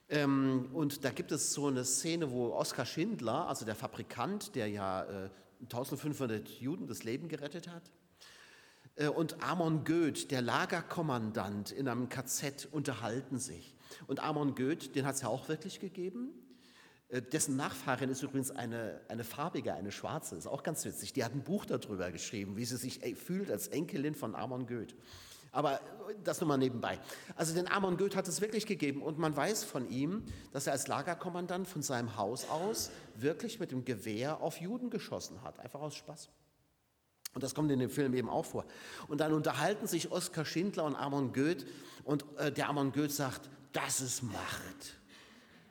Ähm, 0.08 0.70
und 0.74 1.04
da 1.04 1.10
gibt 1.10 1.32
es 1.32 1.54
so 1.54 1.68
eine 1.68 1.84
Szene, 1.84 2.32
wo 2.32 2.54
Oskar 2.54 2.86
Schindler, 2.86 3.48
also 3.48 3.66
der 3.66 3.76
Fabrikant, 3.76 4.56
der 4.56 4.68
ja 4.68 5.04
äh, 5.04 5.30
1500 5.64 6.48
Juden 6.48 6.86
das 6.86 7.04
Leben 7.04 7.28
gerettet 7.28 7.68
hat, 7.68 7.92
äh, 8.96 9.08
und 9.08 9.42
Amon 9.44 9.84
Goeth, 9.84 10.30
der 10.30 10.42
Lagerkommandant 10.42 11.72
in 11.72 11.88
einem 11.88 12.08
KZ, 12.10 12.68
unterhalten 12.72 13.40
sich. 13.40 13.75
Und 14.08 14.22
Amon 14.22 14.56
Goeth, 14.56 14.96
den 14.96 15.06
hat 15.06 15.16
es 15.16 15.22
ja 15.22 15.28
auch 15.28 15.48
wirklich 15.50 15.80
gegeben. 15.80 16.30
Äh, 17.10 17.22
dessen 17.22 17.56
Nachfahrin 17.56 18.10
ist 18.10 18.24
übrigens 18.24 18.52
eine, 18.52 19.02
eine 19.10 19.24
farbige, 19.24 19.74
eine 19.74 19.92
schwarze, 19.92 20.36
ist 20.36 20.48
auch 20.48 20.64
ganz 20.64 20.86
witzig. 20.86 21.14
Die 21.14 21.24
hat 21.24 21.34
ein 21.34 21.44
Buch 21.44 21.66
darüber 21.66 22.12
geschrieben, 22.12 22.58
wie 22.58 22.66
sie 22.66 22.78
sich 22.78 23.00
fühlt 23.16 23.52
als 23.52 23.68
Enkelin 23.68 24.16
von 24.16 24.36
Amon 24.36 24.68
Goeth. 24.68 24.96
Aber 25.52 25.80
das 26.26 26.42
nur 26.42 26.50
mal 26.50 26.58
nebenbei. 26.58 27.00
Also 27.38 27.54
den 27.54 27.70
Amon 27.70 27.96
Goeth 27.96 28.18
hat 28.18 28.28
es 28.28 28.42
wirklich 28.42 28.66
gegeben 28.66 29.02
und 29.02 29.18
man 29.18 29.38
weiß 29.38 29.64
von 29.64 29.90
ihm, 29.90 30.26
dass 30.52 30.68
er 30.68 30.74
als 30.74 30.88
Lagerkommandant 30.88 31.66
von 31.66 31.82
seinem 31.82 32.18
Haus 32.18 32.50
aus 32.50 32.92
wirklich 33.16 33.60
mit 33.62 33.72
dem 33.72 33.86
Gewehr 33.86 34.42
auf 34.42 34.60
Juden 34.60 34.90
geschossen 34.90 35.42
hat, 35.44 35.60
einfach 35.60 35.80
aus 35.80 35.96
Spaß. 35.96 36.30
Und 37.36 37.44
das 37.44 37.56
kommt 37.56 37.72
in 37.72 37.80
dem 37.80 37.90
Film 37.90 38.14
eben 38.16 38.30
auch 38.30 38.46
vor. 38.46 38.66
Und 39.08 39.22
dann 39.22 39.32
unterhalten 39.32 39.88
sich 39.88 40.12
Oskar 40.12 40.44
Schindler 40.44 40.84
und 40.84 40.96
Amon 40.96 41.32
Goeth 41.32 41.66
und 42.04 42.26
äh, 42.38 42.52
der 42.52 42.68
Amon 42.68 42.92
Goeth 42.92 43.14
sagt, 43.14 43.50
das 43.76 44.00
ist 44.00 44.24
Macht, 44.24 44.98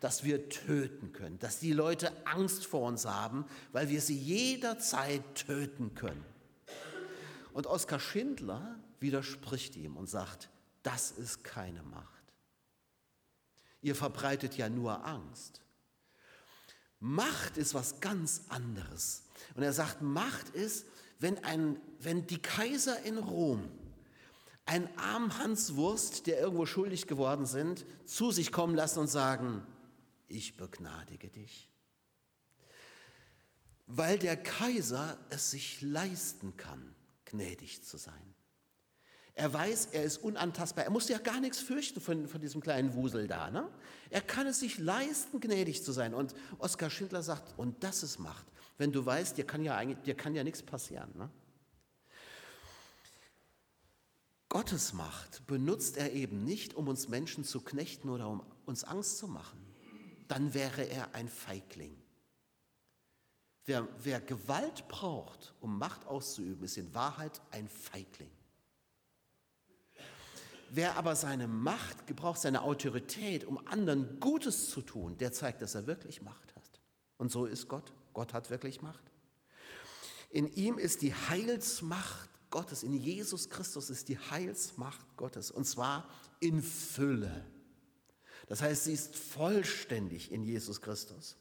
dass 0.01 0.25
wir 0.25 0.51
töten 0.51 1.13
können, 1.13 1.39
dass 1.39 1.59
die 1.59 1.73
Leute 1.73 2.13
Angst 2.27 2.67
vor 2.67 2.87
uns 2.87 3.07
haben, 3.07 3.47
weil 3.73 3.89
wir 3.89 4.03
sie 4.03 4.19
jederzeit 4.19 5.23
töten 5.35 5.95
können. 5.95 6.25
Und 7.55 7.67
Oskar 7.67 8.01
Schindler 8.01 8.79
widerspricht 9.01 9.77
ihm 9.77 9.97
und 9.97 10.09
sagt, 10.09 10.51
das 10.83 11.13
ist 11.13 11.45
keine 11.45 11.83
Macht. 11.83 12.05
Ihr 13.81 13.95
verbreitet 13.95 14.57
ja 14.57 14.69
nur 14.69 15.07
Angst. 15.07 15.63
Macht 17.01 17.57
ist 17.57 17.73
was 17.73 18.01
ganz 18.01 18.43
anderes. 18.49 19.25
Und 19.55 19.63
er 19.63 19.73
sagt, 19.73 20.03
Macht 20.03 20.51
ist, 20.51 20.85
wenn, 21.21 21.43
ein, 21.45 21.81
wenn 22.01 22.27
die 22.27 22.41
Kaiser 22.41 23.03
in 23.03 23.17
Rom 23.19 23.71
einen 24.67 24.89
armen 24.97 25.39
Hanswurst, 25.39 26.27
der 26.27 26.41
irgendwo 26.41 26.67
schuldig 26.67 27.07
geworden 27.07 27.47
sind, 27.47 27.85
zu 28.07 28.31
sich 28.31 28.53
kommen 28.53 28.75
lassen 28.75 29.01
und 29.01 29.09
sagen, 29.09 29.67
ich 30.29 30.57
begnadige 30.57 31.29
dich. 31.29 31.71
Weil 33.87 34.19
der 34.19 34.37
Kaiser 34.37 35.19
es 35.29 35.51
sich 35.51 35.83
leisten 35.83 36.57
kann, 36.57 36.95
gnädig 37.27 37.85
zu 37.85 37.99
sein. 37.99 38.35
Er 39.35 39.53
weiß, 39.53 39.87
er 39.87 40.05
ist 40.05 40.19
unantastbar. 40.19 40.85
Er 40.85 40.91
muss 40.91 41.09
ja 41.09 41.19
gar 41.19 41.41
nichts 41.41 41.59
fürchten 41.59 42.01
von, 42.01 42.29
von 42.29 42.41
diesem 42.41 42.61
kleinen 42.61 42.95
Wusel 42.95 43.27
da. 43.27 43.51
Ne? 43.51 43.69
Er 44.11 44.21
kann 44.21 44.47
es 44.47 44.61
sich 44.61 44.79
leisten, 44.79 45.41
gnädig 45.41 45.85
zu 45.85 45.93
sein. 45.93 46.15
Und 46.15 46.35
Oskar 46.59 46.89
Schindler 46.89 47.23
sagt, 47.23 47.59
und 47.59 47.83
das 47.83 48.03
ist 48.03 48.19
Macht 48.19 48.47
wenn 48.79 48.93
du 48.93 49.05
weißt, 49.05 49.37
dir 49.37 49.45
kann 49.45 49.63
ja, 49.63 49.77
eigentlich, 49.77 50.03
dir 50.03 50.15
kann 50.15 50.35
ja 50.35 50.43
nichts 50.45 50.63
passieren. 50.63 51.11
Ne? 51.17 51.31
Gottes 54.55 54.93
Macht 54.93 55.45
benutzt 55.49 55.97
er 55.97 56.13
eben 56.13 56.45
nicht, 56.45 56.75
um 56.75 56.87
uns 56.87 57.09
Menschen 57.09 57.43
zu 57.43 57.61
knechten 57.61 58.09
oder 58.09 58.29
um 58.29 58.41
uns 58.67 58.85
Angst 58.85 59.19
zu 59.19 59.27
machen. 59.27 59.59
Dann 60.29 60.55
wäre 60.55 60.85
er 60.85 61.13
ein 61.13 61.29
Feigling. 61.29 62.01
Wer, 63.65 63.89
wer 64.05 64.21
Gewalt 64.21 64.87
braucht, 64.87 65.55
um 65.59 65.77
Macht 65.77 66.07
auszuüben, 66.07 66.63
ist 66.63 66.77
in 66.77 66.95
Wahrheit 66.95 67.43
ein 67.51 67.69
Feigling. 67.69 68.31
Wer 70.71 70.97
aber 70.97 71.17
seine 71.17 71.49
Macht 71.49 72.07
gebraucht, 72.07 72.41
seine 72.41 72.63
Autorität, 72.63 73.45
um 73.45 73.59
anderen 73.67 74.21
Gutes 74.21 74.71
zu 74.71 74.83
tun, 74.83 75.19
der 75.19 75.33
zeigt, 75.33 75.63
dass 75.63 75.75
er 75.75 75.89
wirklich 75.89 76.23
Macht 76.23 76.55
hat. 76.55 76.81
Und 77.17 77.33
so 77.33 77.47
ist 77.47 77.67
Gott. 77.67 77.93
Gott 78.13 78.33
hat 78.33 78.51
wirklich 78.51 78.83
Macht. 78.83 79.03
In 80.31 80.47
ihm 80.55 80.79
ist 80.79 81.03
die 81.03 81.13
Heilsmacht 81.13 82.31
Gottes, 82.55 82.85
in 82.85 82.95
Jesus 82.95 83.51
Christus 83.51 83.91
ist 83.91 84.09
die 84.09 84.17
Heilsmacht 84.17 85.17
Gottes 85.17 85.51
und 85.51 85.65
zwar 85.65 86.09
in 86.39 86.63
Fülle. 86.63 87.45
Das 88.47 88.63
heißt, 88.63 88.85
sie 88.85 88.93
ist 88.93 89.17
vollständig 89.17 90.31
in 90.31 90.45
Jesus 90.45 90.81
Christus. 90.81 91.37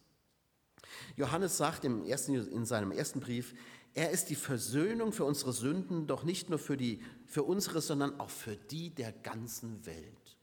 Johannes 1.15 1.55
sagt 1.55 1.85
im 1.85 2.03
ersten, 2.03 2.33
in 2.33 2.65
seinem 2.65 2.91
ersten 2.91 3.19
Brief, 3.19 3.53
er 3.93 4.09
ist 4.09 4.31
die 4.31 4.35
Versöhnung 4.35 5.13
für 5.13 5.25
unsere 5.25 5.53
Sünden, 5.53 6.07
doch 6.07 6.23
nicht 6.23 6.49
nur 6.49 6.57
für, 6.57 6.77
die, 6.77 7.03
für 7.27 7.43
unsere, 7.43 7.79
sondern 7.79 8.19
auch 8.19 8.31
für 8.31 8.55
die 8.55 8.89
der 8.89 9.11
ganzen 9.11 9.85
Welt. 9.85 10.37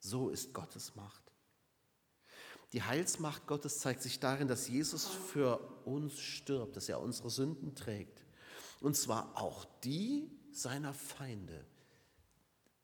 So 0.00 0.30
ist 0.30 0.52
Gottes 0.52 0.96
Macht. 0.96 1.22
Die 2.72 2.82
Heilsmacht 2.82 3.46
Gottes 3.46 3.78
zeigt 3.78 4.02
sich 4.02 4.18
darin, 4.18 4.48
dass 4.48 4.66
Jesus 4.66 5.06
für 5.06 5.60
uns 5.84 6.18
stirbt, 6.18 6.76
dass 6.76 6.88
er 6.88 7.00
unsere 7.00 7.30
Sünden 7.30 7.76
trägt. 7.76 8.24
Und 8.80 8.96
zwar 8.96 9.36
auch 9.36 9.66
die 9.84 10.30
seiner 10.52 10.94
Feinde. 10.94 11.64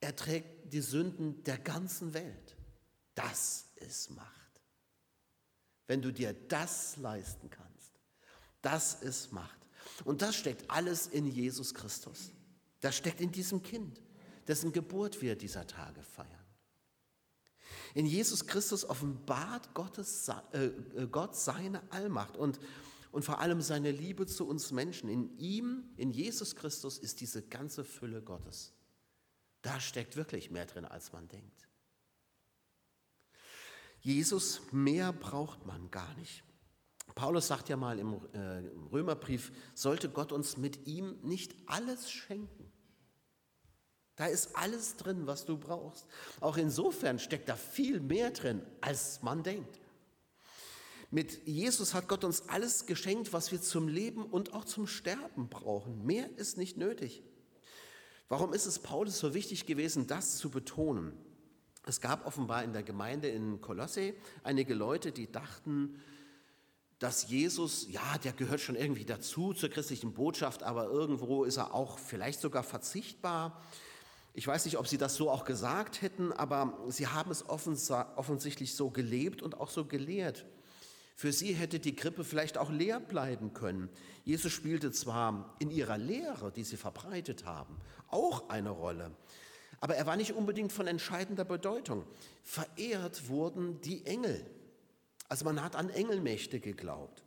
Er 0.01 0.15
trägt 0.15 0.73
die 0.73 0.81
Sünden 0.81 1.43
der 1.45 1.59
ganzen 1.59 2.15
Welt. 2.15 2.57
Das 3.15 3.67
ist 3.77 4.11
Macht. 4.11 4.31
Wenn 5.87 6.03
du 6.03 6.13
dir 6.13 6.35
das 6.49 6.97
leisten 6.97 7.49
kannst, 7.51 7.93
das 8.63 8.95
ist 8.95 9.33
Macht. 9.33 9.59
Und 10.05 10.23
das 10.23 10.37
steckt 10.37 10.71
alles 10.71 11.07
in 11.07 11.27
Jesus 11.27 11.75
Christus. 11.75 12.33
Das 12.81 12.97
steckt 12.97 13.21
in 13.21 13.33
diesem 13.33 13.63
Kind, 13.63 14.03
dessen 14.47 14.73
Geburt 14.73 15.23
wir 15.23 15.37
dieser 15.37 15.67
Tage 15.67 16.03
feiern. 16.03 16.31
In 17.95 18.05
Jesus 18.05 18.47
Christus 18.47 18.85
offenbart 18.85 19.73
Gottes, 19.73 20.29
äh, 20.53 20.67
äh, 20.67 21.07
Gott 21.11 21.35
seine 21.35 21.81
Allmacht 21.91 22.37
und, 22.37 22.61
und 23.17 23.23
vor 23.23 23.41
allem 23.41 23.63
seine 23.63 23.93
Liebe 23.93 24.27
zu 24.27 24.47
uns 24.47 24.73
Menschen. 24.73 25.09
In 25.09 25.39
ihm, 25.39 25.85
in 25.97 26.11
Jesus 26.11 26.55
Christus, 26.55 26.99
ist 26.99 27.23
diese 27.23 27.41
ganze 27.41 27.83
Fülle 27.83 28.21
Gottes. 28.21 28.75
Da 29.63 29.81
steckt 29.81 30.17
wirklich 30.17 30.51
mehr 30.51 30.67
drin, 30.67 30.85
als 30.85 31.15
man 31.15 31.27
denkt. 31.27 31.67
Jesus, 34.01 34.61
mehr 34.71 35.15
braucht 35.15 35.65
man 35.65 35.91
gar 35.91 36.13
nicht. 36.17 36.45
Paulus 37.15 37.47
sagt 37.47 37.71
ja 37.71 37.79
mal 37.79 37.99
im, 37.99 38.21
äh, 38.35 38.69
Römerbrief, 38.93 39.51
sollte 39.73 40.11
Gott 40.11 40.31
uns 40.31 40.59
mit 40.59 40.87
ihm 40.87 41.19
nicht 41.23 41.57
alles 41.65 42.11
schenken? 42.11 42.71
Da 44.17 44.27
ist 44.27 44.55
alles 44.57 44.97
drin, 44.97 45.27
was 45.27 45.47
du 45.47 45.57
brauchst. 45.57 46.07
Auch 46.41 46.59
insofern 46.59 47.19
steckt 47.19 47.49
da 47.49 47.57
viel 47.57 47.99
mehr 47.99 48.31
drin, 48.31 48.61
als 48.83 49.23
man 49.23 49.43
denkt. 49.43 49.81
Mit 51.17 51.47
Jesus 51.47 51.95
hat 51.95 52.09
Gott 52.09 52.25
uns 52.25 52.47
alles 52.51 52.85
geschenkt, 52.85 53.33
was 53.33 53.51
wir 53.51 53.63
zum 53.63 53.89
Leben 53.89 54.23
und 54.23 54.53
auch 54.53 54.67
zum 54.67 54.87
Sterben 54.87 55.49
brauchen. 55.49 56.05
Mehr 56.05 56.29
ist 56.37 56.59
nicht 56.59 56.77
nötig. 56.77 57.23
Warum 58.29 58.53
ist 58.53 58.67
es 58.67 58.81
Paulus 58.81 59.19
so 59.19 59.33
wichtig 59.33 59.65
gewesen, 59.65 60.07
das 60.07 60.37
zu 60.37 60.51
betonen? 60.51 61.15
Es 61.87 62.03
gab 62.03 62.27
offenbar 62.27 62.65
in 62.65 62.75
der 62.75 62.83
Gemeinde 62.83 63.29
in 63.29 63.63
Kolosse 63.63 64.13
einige 64.43 64.75
Leute, 64.75 65.11
die 65.11 65.33
dachten, 65.33 65.99
dass 66.99 67.31
Jesus, 67.31 67.87
ja, 67.89 68.19
der 68.23 68.35
gehört 68.35 68.61
schon 68.61 68.77
irgendwie 68.77 69.07
dazu 69.07 69.55
zur 69.55 69.71
christlichen 69.71 70.13
Botschaft, 70.13 70.65
aber 70.65 70.85
irgendwo 70.85 71.45
ist 71.45 71.57
er 71.57 71.73
auch 71.73 71.99
vielleicht 71.99 72.43
sogar 72.43 72.63
verzichtbar. 72.63 73.63
Ich 74.35 74.47
weiß 74.47 74.67
nicht, 74.67 74.77
ob 74.77 74.87
Sie 74.87 74.99
das 74.99 75.15
so 75.15 75.31
auch 75.31 75.47
gesagt 75.47 76.03
hätten, 76.03 76.35
aber 76.35 76.79
Sie 76.89 77.07
haben 77.07 77.31
es 77.31 77.49
offensichtlich 77.49 78.75
so 78.75 78.91
gelebt 78.91 79.41
und 79.41 79.59
auch 79.59 79.71
so 79.71 79.87
gelehrt. 79.87 80.45
Für 81.17 81.33
Sie 81.33 81.55
hätte 81.55 81.81
die 81.81 81.97
Krippe 81.97 82.25
vielleicht 82.25 82.59
auch 82.59 82.71
leer 82.71 83.01
bleiben 83.01 83.55
können. 83.55 83.89
Jesus 84.23 84.53
spielte 84.53 84.93
zwar 84.93 85.57
in 85.59 85.71
ihrer 85.71 85.97
Lehre, 85.97 86.53
die 86.53 86.63
Sie 86.63 86.77
verbreitet 86.77 87.47
haben, 87.47 87.79
auch 88.09 88.51
eine 88.51 88.69
Rolle, 88.71 89.17
aber 89.81 89.97
er 89.97 90.07
war 90.07 90.17
nicht 90.17 90.33
unbedingt 90.33 90.73
von 90.73 90.87
entscheidender 90.87 91.45
Bedeutung. 91.45 92.05
Verehrt 92.43 93.29
wurden 93.29 93.81
die 93.81 94.05
Engel. 94.05 94.45
Also 95.29 95.45
man 95.45 95.63
hat 95.63 95.75
an 95.75 95.91
Engelmächte 95.91 96.61
geglaubt. 96.61 97.25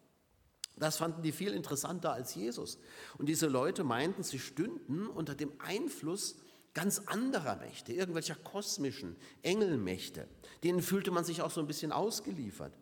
Das 0.75 0.97
fanden 0.97 1.21
die 1.21 1.31
viel 1.31 1.53
interessanter 1.53 2.13
als 2.13 2.35
Jesus. 2.35 2.79
Und 3.17 3.27
diese 3.27 3.47
Leute 3.47 3.83
meinten, 3.83 4.23
sie 4.23 4.39
stünden 4.39 5.07
unter 5.07 5.35
dem 5.35 5.51
Einfluss 5.59 6.37
ganz 6.73 6.99
anderer 7.07 7.57
Mächte, 7.57 7.91
irgendwelcher 7.91 8.35
kosmischen 8.35 9.15
Engelmächte. 9.41 10.27
Denen 10.63 10.81
fühlte 10.81 11.11
man 11.11 11.25
sich 11.25 11.41
auch 11.41 11.51
so 11.51 11.59
ein 11.59 11.67
bisschen 11.67 11.91
ausgeliefert. 11.91 12.73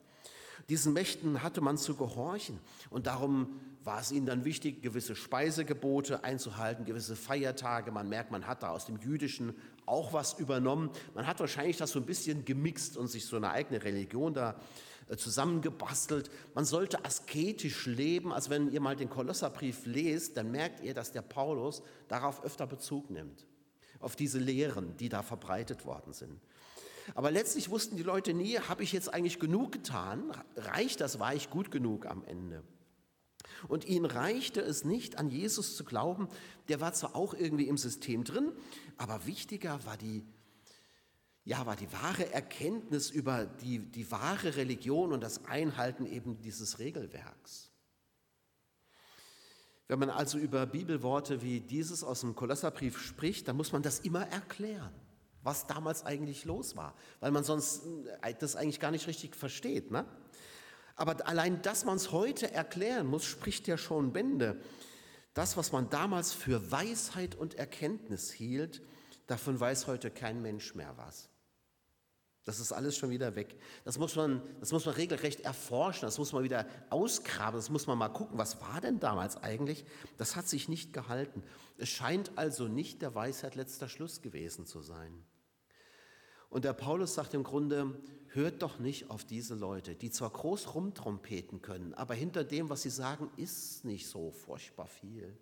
Diesen 0.69 0.93
Mächten 0.93 1.43
hatte 1.43 1.61
man 1.61 1.77
zu 1.77 1.95
gehorchen 1.95 2.59
und 2.89 3.07
darum 3.07 3.59
war 3.83 4.01
es 4.01 4.11
ihnen 4.11 4.25
dann 4.25 4.43
wichtig, 4.43 4.81
gewisse 4.81 5.15
Speisegebote 5.15 6.23
einzuhalten, 6.25 6.83
gewisse 6.83 7.15
Feiertage. 7.15 7.89
Man 7.91 8.09
merkt, 8.09 8.31
man 8.31 8.45
hat 8.45 8.61
da 8.61 8.69
aus 8.69 8.85
dem 8.85 8.97
Jüdischen 8.97 9.55
auch 9.85 10.11
was 10.11 10.33
übernommen. 10.33 10.91
Man 11.15 11.25
hat 11.25 11.39
wahrscheinlich 11.39 11.77
das 11.77 11.91
so 11.91 11.99
ein 11.99 12.05
bisschen 12.05 12.43
gemixt 12.43 12.97
und 12.97 13.07
sich 13.07 13.25
so 13.25 13.37
eine 13.37 13.51
eigene 13.51 13.81
Religion 13.81 14.33
da 14.33 14.59
äh, 15.07 15.15
zusammengebastelt. 15.15 16.29
Man 16.53 16.65
sollte 16.65 17.05
asketisch 17.05 17.85
leben. 17.85 18.33
Also 18.33 18.49
wenn 18.49 18.69
ihr 18.73 18.81
mal 18.81 18.97
den 18.97 19.09
Kolosserbrief 19.09 19.85
lest, 19.85 20.35
dann 20.35 20.51
merkt 20.51 20.81
ihr, 20.81 20.93
dass 20.93 21.13
der 21.13 21.21
Paulus 21.21 21.81
darauf 22.09 22.43
öfter 22.43 22.67
Bezug 22.67 23.09
nimmt 23.09 23.47
auf 23.99 24.15
diese 24.15 24.37
Lehren, 24.37 24.95
die 24.97 25.09
da 25.09 25.23
verbreitet 25.23 25.85
worden 25.85 26.13
sind. 26.13 26.39
Aber 27.15 27.31
letztlich 27.31 27.69
wussten 27.69 27.95
die 27.95 28.03
Leute 28.03 28.33
nie, 28.33 28.59
habe 28.59 28.83
ich 28.83 28.91
jetzt 28.91 29.13
eigentlich 29.13 29.39
genug 29.39 29.71
getan? 29.71 30.31
Reicht 30.55 31.01
das? 31.01 31.19
War 31.19 31.33
ich 31.33 31.49
gut 31.49 31.71
genug 31.71 32.05
am 32.05 32.23
Ende? 32.25 32.63
Und 33.67 33.85
ihnen 33.85 34.05
reichte 34.05 34.61
es 34.61 34.83
nicht, 34.83 35.17
an 35.17 35.29
Jesus 35.29 35.75
zu 35.75 35.83
glauben. 35.83 36.27
Der 36.67 36.81
war 36.81 36.93
zwar 36.93 37.15
auch 37.15 37.33
irgendwie 37.33 37.67
im 37.67 37.77
System 37.77 38.23
drin, 38.23 38.51
aber 38.97 39.25
wichtiger 39.25 39.83
war 39.85 39.97
die, 39.97 40.25
ja, 41.43 41.65
war 41.65 41.75
die 41.75 41.91
wahre 41.91 42.31
Erkenntnis 42.33 43.09
über 43.09 43.45
die, 43.45 43.79
die 43.79 44.11
wahre 44.11 44.55
Religion 44.57 45.13
und 45.13 45.21
das 45.21 45.45
Einhalten 45.45 46.05
eben 46.05 46.41
dieses 46.41 46.79
Regelwerks. 46.79 47.71
Wenn 49.87 49.99
man 49.99 50.09
also 50.09 50.37
über 50.37 50.65
Bibelworte 50.65 51.41
wie 51.41 51.61
dieses 51.61 52.03
aus 52.03 52.21
dem 52.21 52.35
Kolosserbrief 52.35 52.99
spricht, 52.99 53.47
dann 53.47 53.55
muss 53.55 53.71
man 53.71 53.81
das 53.81 53.99
immer 53.99 54.27
erklären, 54.27 54.93
was 55.47 55.65
damals 55.65 56.05
eigentlich 56.05 56.43
los 56.43 56.75
war, 56.75 56.93
weil 57.21 57.31
man 57.31 57.45
sonst 57.45 57.83
äh, 58.21 58.35
das 58.37 58.57
eigentlich 58.57 58.81
gar 58.81 58.91
nicht 58.91 59.07
richtig 59.07 59.33
versteht. 59.33 59.91
Ne? 59.91 60.05
Aber 60.97 61.25
allein, 61.25 61.61
dass 61.61 61.85
man 61.85 61.95
es 61.95 62.11
heute 62.11 62.51
erklären 62.51 63.07
muss, 63.07 63.23
spricht 63.23 63.65
ja 63.65 63.77
schon 63.77 64.11
Bände. 64.11 64.59
Das, 65.33 65.55
was 65.55 65.71
man 65.71 65.89
damals 65.89 66.33
für 66.33 66.69
Weisheit 66.69 67.33
und 67.33 67.55
Erkenntnis 67.55 68.29
hielt, 68.29 68.81
davon 69.27 69.57
weiß 69.57 69.87
heute 69.87 70.11
kein 70.11 70.41
Mensch 70.41 70.75
mehr 70.75 70.93
was. 70.97 71.29
Das 72.43 72.59
ist 72.59 72.73
alles 72.73 72.97
schon 72.97 73.09
wieder 73.09 73.35
weg. 73.35 73.57
Das 73.85 73.97
muss 73.97 74.17
man, 74.17 74.41
das 74.59 74.73
muss 74.73 74.85
man 74.85 74.95
regelrecht 74.95 75.41
erforschen, 75.41 76.07
das 76.07 76.17
muss 76.17 76.33
man 76.33 76.43
wieder 76.43 76.65
ausgraben, 76.89 77.57
das 77.57 77.69
muss 77.69 77.87
man 77.87 77.97
mal 77.97 78.09
gucken, 78.09 78.37
was 78.37 78.59
war 78.59 78.81
denn 78.81 78.99
damals 78.99 79.37
eigentlich? 79.37 79.85
Das 80.17 80.35
hat 80.35 80.47
sich 80.47 80.67
nicht 80.67 80.91
gehalten. 80.91 81.41
Es 81.77 81.87
scheint 81.87 82.37
also 82.37 82.67
nicht 82.67 83.01
der 83.01 83.15
Weisheit 83.15 83.55
letzter 83.55 83.87
Schluss 83.87 84.21
gewesen 84.21 84.65
zu 84.65 84.81
sein. 84.81 85.23
Und 86.49 86.65
der 86.65 86.73
Paulus 86.73 87.13
sagt 87.13 87.33
im 87.33 87.43
Grunde, 87.43 87.99
hört 88.29 88.61
doch 88.61 88.79
nicht 88.79 89.09
auf 89.09 89.25
diese 89.25 89.55
Leute, 89.55 89.95
die 89.95 90.11
zwar 90.11 90.29
groß 90.29 90.75
rumtrompeten 90.75 91.61
können, 91.61 91.93
aber 91.93 92.13
hinter 92.13 92.43
dem, 92.43 92.69
was 92.69 92.83
sie 92.83 92.89
sagen, 92.89 93.29
ist 93.37 93.83
nicht 93.83 94.07
so 94.07 94.31
furchtbar 94.31 94.87
viel. 94.87 95.37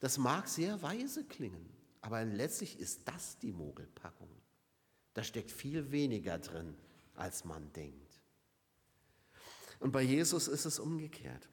Das 0.00 0.18
mag 0.18 0.48
sehr 0.48 0.82
weise 0.82 1.24
klingen, 1.24 1.68
aber 2.00 2.24
letztlich 2.24 2.78
ist 2.78 3.06
das 3.06 3.38
die 3.38 3.52
Mogelpackung. 3.52 4.28
Da 5.14 5.22
steckt 5.22 5.50
viel 5.50 5.92
weniger 5.92 6.38
drin, 6.38 6.74
als 7.14 7.44
man 7.44 7.72
denkt. 7.72 8.20
Und 9.80 9.92
bei 9.92 10.02
Jesus 10.02 10.48
ist 10.48 10.64
es 10.64 10.78
umgekehrt. 10.78 11.48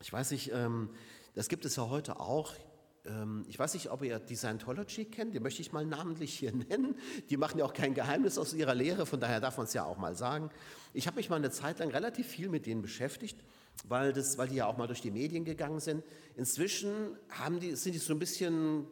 Ich 0.00 0.12
weiß 0.12 0.30
nicht, 0.32 0.50
ähm, 0.52 0.90
das 1.34 1.48
gibt 1.48 1.64
es 1.64 1.76
ja 1.76 1.88
heute 1.88 2.18
auch. 2.18 2.54
Ähm, 3.06 3.44
ich 3.48 3.58
weiß 3.58 3.74
nicht, 3.74 3.90
ob 3.90 4.02
ihr 4.02 4.18
die 4.18 4.36
Scientology 4.36 5.06
kennt, 5.06 5.34
die 5.34 5.40
möchte 5.40 5.62
ich 5.62 5.72
mal 5.72 5.84
namentlich 5.84 6.38
hier 6.38 6.52
nennen. 6.68 6.96
Die 7.30 7.36
machen 7.36 7.58
ja 7.58 7.64
auch 7.64 7.72
kein 7.72 7.94
Geheimnis 7.94 8.38
aus 8.38 8.52
ihrer 8.52 8.74
Lehre, 8.74 9.06
von 9.06 9.20
daher 9.20 9.40
darf 9.40 9.56
man 9.56 9.66
es 9.66 9.72
ja 9.72 9.84
auch 9.84 9.98
mal 9.98 10.14
sagen. 10.14 10.50
Ich 10.92 11.06
habe 11.06 11.16
mich 11.16 11.30
mal 11.30 11.36
eine 11.36 11.50
Zeit 11.50 11.78
lang 11.78 11.90
relativ 11.90 12.26
viel 12.26 12.48
mit 12.48 12.66
denen 12.66 12.82
beschäftigt, 12.82 13.38
weil, 13.88 14.12
das, 14.12 14.38
weil 14.38 14.48
die 14.48 14.56
ja 14.56 14.66
auch 14.66 14.76
mal 14.76 14.86
durch 14.86 15.00
die 15.00 15.10
Medien 15.10 15.44
gegangen 15.44 15.80
sind. 15.80 16.04
Inzwischen 16.36 17.16
die, 17.60 17.74
sind 17.76 17.94
die 17.94 17.98
so 17.98 18.12
ein 18.12 18.18
bisschen 18.18 18.86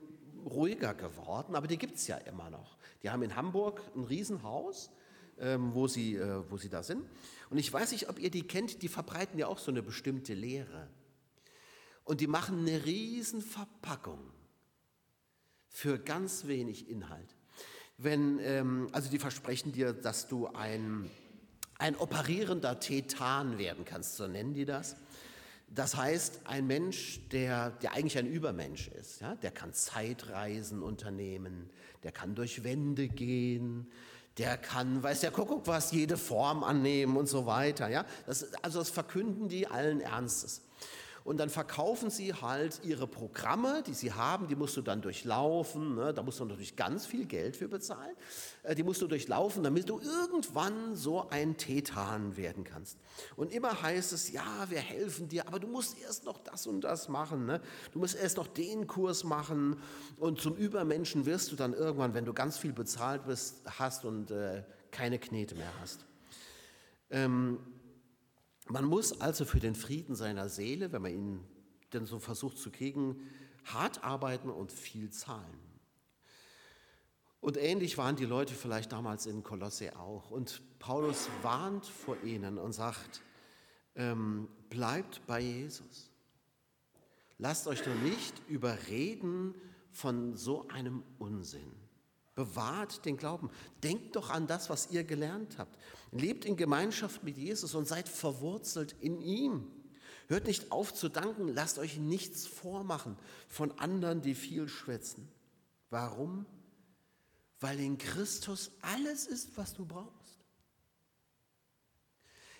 ruhiger 0.44 0.94
geworden, 0.94 1.54
aber 1.54 1.66
die 1.66 1.78
gibt 1.78 1.96
es 1.96 2.06
ja 2.06 2.16
immer 2.16 2.50
noch. 2.50 2.78
Die 3.02 3.10
haben 3.10 3.22
in 3.22 3.36
Hamburg 3.36 3.82
ein 3.94 4.04
Riesenhaus, 4.04 4.90
ähm, 5.40 5.74
wo, 5.74 5.86
sie, 5.86 6.16
äh, 6.16 6.42
wo 6.50 6.56
sie 6.56 6.68
da 6.68 6.82
sind. 6.82 7.04
Und 7.50 7.58
ich 7.58 7.72
weiß 7.72 7.92
nicht, 7.92 8.08
ob 8.08 8.18
ihr 8.18 8.30
die 8.30 8.46
kennt, 8.46 8.82
die 8.82 8.88
verbreiten 8.88 9.38
ja 9.38 9.46
auch 9.46 9.58
so 9.58 9.70
eine 9.70 9.82
bestimmte 9.82 10.34
Lehre. 10.34 10.88
Und 12.08 12.22
die 12.22 12.26
machen 12.26 12.60
eine 12.60 12.86
Riesenverpackung 12.86 14.18
für 15.68 15.98
ganz 15.98 16.46
wenig 16.46 16.88
Inhalt. 16.88 17.36
Wenn, 17.98 18.38
ähm, 18.38 18.88
also 18.92 19.10
die 19.10 19.18
versprechen 19.18 19.72
dir, 19.72 19.92
dass 19.92 20.26
du 20.26 20.46
ein, 20.46 21.10
ein 21.76 21.96
operierender 21.96 22.80
Tetan 22.80 23.58
werden 23.58 23.84
kannst, 23.84 24.16
so 24.16 24.26
nennen 24.26 24.54
die 24.54 24.64
das. 24.64 24.96
Das 25.68 25.96
heißt, 25.96 26.46
ein 26.46 26.66
Mensch, 26.66 27.20
der, 27.28 27.72
der 27.72 27.92
eigentlich 27.92 28.16
ein 28.16 28.26
Übermensch 28.26 28.88
ist, 28.88 29.20
ja, 29.20 29.34
der 29.34 29.50
kann 29.50 29.74
Zeitreisen 29.74 30.82
unternehmen, 30.82 31.68
der 32.04 32.12
kann 32.12 32.34
durch 32.34 32.64
Wände 32.64 33.08
gehen, 33.08 33.86
der 34.38 34.56
kann, 34.56 35.02
weiß 35.02 35.20
der 35.20 35.30
Kuckuck 35.30 35.66
was, 35.66 35.92
jede 35.92 36.16
Form 36.16 36.64
annehmen 36.64 37.18
und 37.18 37.26
so 37.26 37.44
weiter. 37.44 37.90
Ja? 37.90 38.06
Das, 38.24 38.54
also 38.62 38.78
das 38.78 38.88
verkünden 38.88 39.50
die 39.50 39.66
allen 39.66 40.00
Ernstes. 40.00 40.62
Und 41.28 41.36
dann 41.36 41.50
verkaufen 41.50 42.08
sie 42.08 42.32
halt 42.32 42.80
ihre 42.84 43.06
Programme, 43.06 43.82
die 43.86 43.92
sie 43.92 44.14
haben, 44.14 44.48
die 44.48 44.56
musst 44.56 44.78
du 44.78 44.80
dann 44.80 45.02
durchlaufen. 45.02 45.94
Ne? 45.94 46.14
Da 46.14 46.22
musst 46.22 46.40
du 46.40 46.46
natürlich 46.46 46.74
ganz 46.74 47.04
viel 47.04 47.26
Geld 47.26 47.54
für 47.54 47.68
bezahlen. 47.68 48.16
Äh, 48.62 48.74
die 48.74 48.82
musst 48.82 49.02
du 49.02 49.06
durchlaufen, 49.06 49.62
damit 49.62 49.90
du 49.90 50.00
irgendwann 50.00 50.96
so 50.96 51.28
ein 51.28 51.58
Tetan 51.58 52.38
werden 52.38 52.64
kannst. 52.64 52.96
Und 53.36 53.52
immer 53.52 53.82
heißt 53.82 54.14
es, 54.14 54.32
ja, 54.32 54.70
wir 54.70 54.78
helfen 54.78 55.28
dir, 55.28 55.46
aber 55.46 55.58
du 55.58 55.66
musst 55.66 56.00
erst 56.00 56.24
noch 56.24 56.38
das 56.38 56.66
und 56.66 56.80
das 56.80 57.10
machen. 57.10 57.44
Ne? 57.44 57.60
Du 57.92 57.98
musst 57.98 58.16
erst 58.16 58.38
noch 58.38 58.46
den 58.46 58.86
Kurs 58.86 59.22
machen. 59.22 59.76
Und 60.16 60.40
zum 60.40 60.56
Übermenschen 60.56 61.26
wirst 61.26 61.52
du 61.52 61.56
dann 61.56 61.74
irgendwann, 61.74 62.14
wenn 62.14 62.24
du 62.24 62.32
ganz 62.32 62.56
viel 62.56 62.72
bezahlt 62.72 63.26
bist, 63.26 63.60
hast 63.78 64.06
und 64.06 64.30
äh, 64.30 64.62
keine 64.90 65.18
Knete 65.18 65.56
mehr 65.56 65.74
hast. 65.78 66.06
Ähm, 67.10 67.58
man 68.70 68.84
muss 68.84 69.20
also 69.20 69.44
für 69.44 69.60
den 69.60 69.74
Frieden 69.74 70.14
seiner 70.14 70.48
Seele, 70.48 70.92
wenn 70.92 71.02
man 71.02 71.12
ihn 71.12 71.44
denn 71.92 72.06
so 72.06 72.18
versucht 72.18 72.58
zu 72.58 72.70
kriegen, 72.70 73.20
hart 73.64 74.04
arbeiten 74.04 74.50
und 74.50 74.72
viel 74.72 75.10
zahlen. 75.10 75.58
Und 77.40 77.56
ähnlich 77.56 77.96
waren 77.98 78.16
die 78.16 78.24
Leute 78.24 78.54
vielleicht 78.54 78.92
damals 78.92 79.26
in 79.26 79.42
Kolosse 79.42 79.96
auch. 79.96 80.30
Und 80.30 80.60
Paulus 80.78 81.28
warnt 81.42 81.86
vor 81.86 82.16
ihnen 82.22 82.58
und 82.58 82.72
sagt, 82.72 83.22
ähm, 83.94 84.48
bleibt 84.68 85.24
bei 85.26 85.40
Jesus. 85.40 86.10
Lasst 87.38 87.68
euch 87.68 87.82
doch 87.82 87.94
nicht 88.02 88.34
überreden 88.48 89.54
von 89.92 90.36
so 90.36 90.66
einem 90.68 91.04
Unsinn. 91.18 91.87
Bewahrt 92.38 93.04
den 93.04 93.16
Glauben. 93.16 93.50
Denkt 93.82 94.14
doch 94.14 94.30
an 94.30 94.46
das, 94.46 94.70
was 94.70 94.92
ihr 94.92 95.02
gelernt 95.02 95.58
habt. 95.58 95.76
Lebt 96.12 96.44
in 96.44 96.56
Gemeinschaft 96.56 97.24
mit 97.24 97.36
Jesus 97.36 97.74
und 97.74 97.88
seid 97.88 98.08
verwurzelt 98.08 98.94
in 99.00 99.20
ihm. 99.20 99.68
Hört 100.28 100.46
nicht 100.46 100.70
auf 100.70 100.94
zu 100.94 101.08
danken, 101.08 101.48
lasst 101.48 101.80
euch 101.80 101.96
nichts 101.96 102.46
vormachen 102.46 103.16
von 103.48 103.76
anderen, 103.80 104.22
die 104.22 104.36
viel 104.36 104.68
schwätzen. 104.68 105.26
Warum? 105.90 106.46
Weil 107.58 107.80
in 107.80 107.98
Christus 107.98 108.70
alles 108.82 109.26
ist, 109.26 109.56
was 109.56 109.74
du 109.74 109.84
brauchst. 109.84 110.38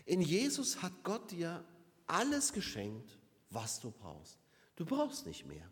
In 0.07 0.21
Jesus 0.21 0.83
hat 0.83 1.05
Gott 1.05 1.31
dir 1.31 1.65
alles 2.09 2.53
geschenkt, 2.53 3.17
was 3.51 3.79
du 3.79 3.93
brauchst. 3.93 4.41
Du 4.75 4.85
brauchst 4.85 5.25
nicht 5.25 5.47
mehr. 5.47 5.71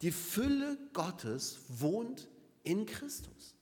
Die 0.00 0.12
Fülle 0.12 0.78
Gottes 0.94 1.58
wohnt 1.68 2.26
in 2.64 2.86
Christus. 2.86 3.54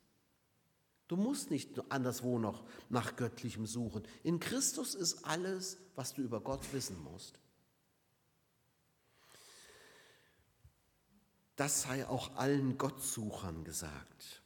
Du 1.09 1.17
musst 1.17 1.51
nicht 1.51 1.79
anderswo 1.91 2.39
noch 2.39 2.65
nach 2.89 3.17
Göttlichem 3.17 3.67
suchen. 3.67 4.03
In 4.23 4.41
Christus 4.41 4.95
ist 4.95 5.25
alles, 5.25 5.77
was 5.95 6.15
du 6.15 6.23
über 6.23 6.41
Gott 6.41 6.73
wissen 6.73 7.03
musst. 7.03 7.39
Das 11.57 11.83
sei 11.83 12.07
auch 12.09 12.37
allen 12.37 12.79
Gottsuchern 12.79 13.63
gesagt. 13.65 14.43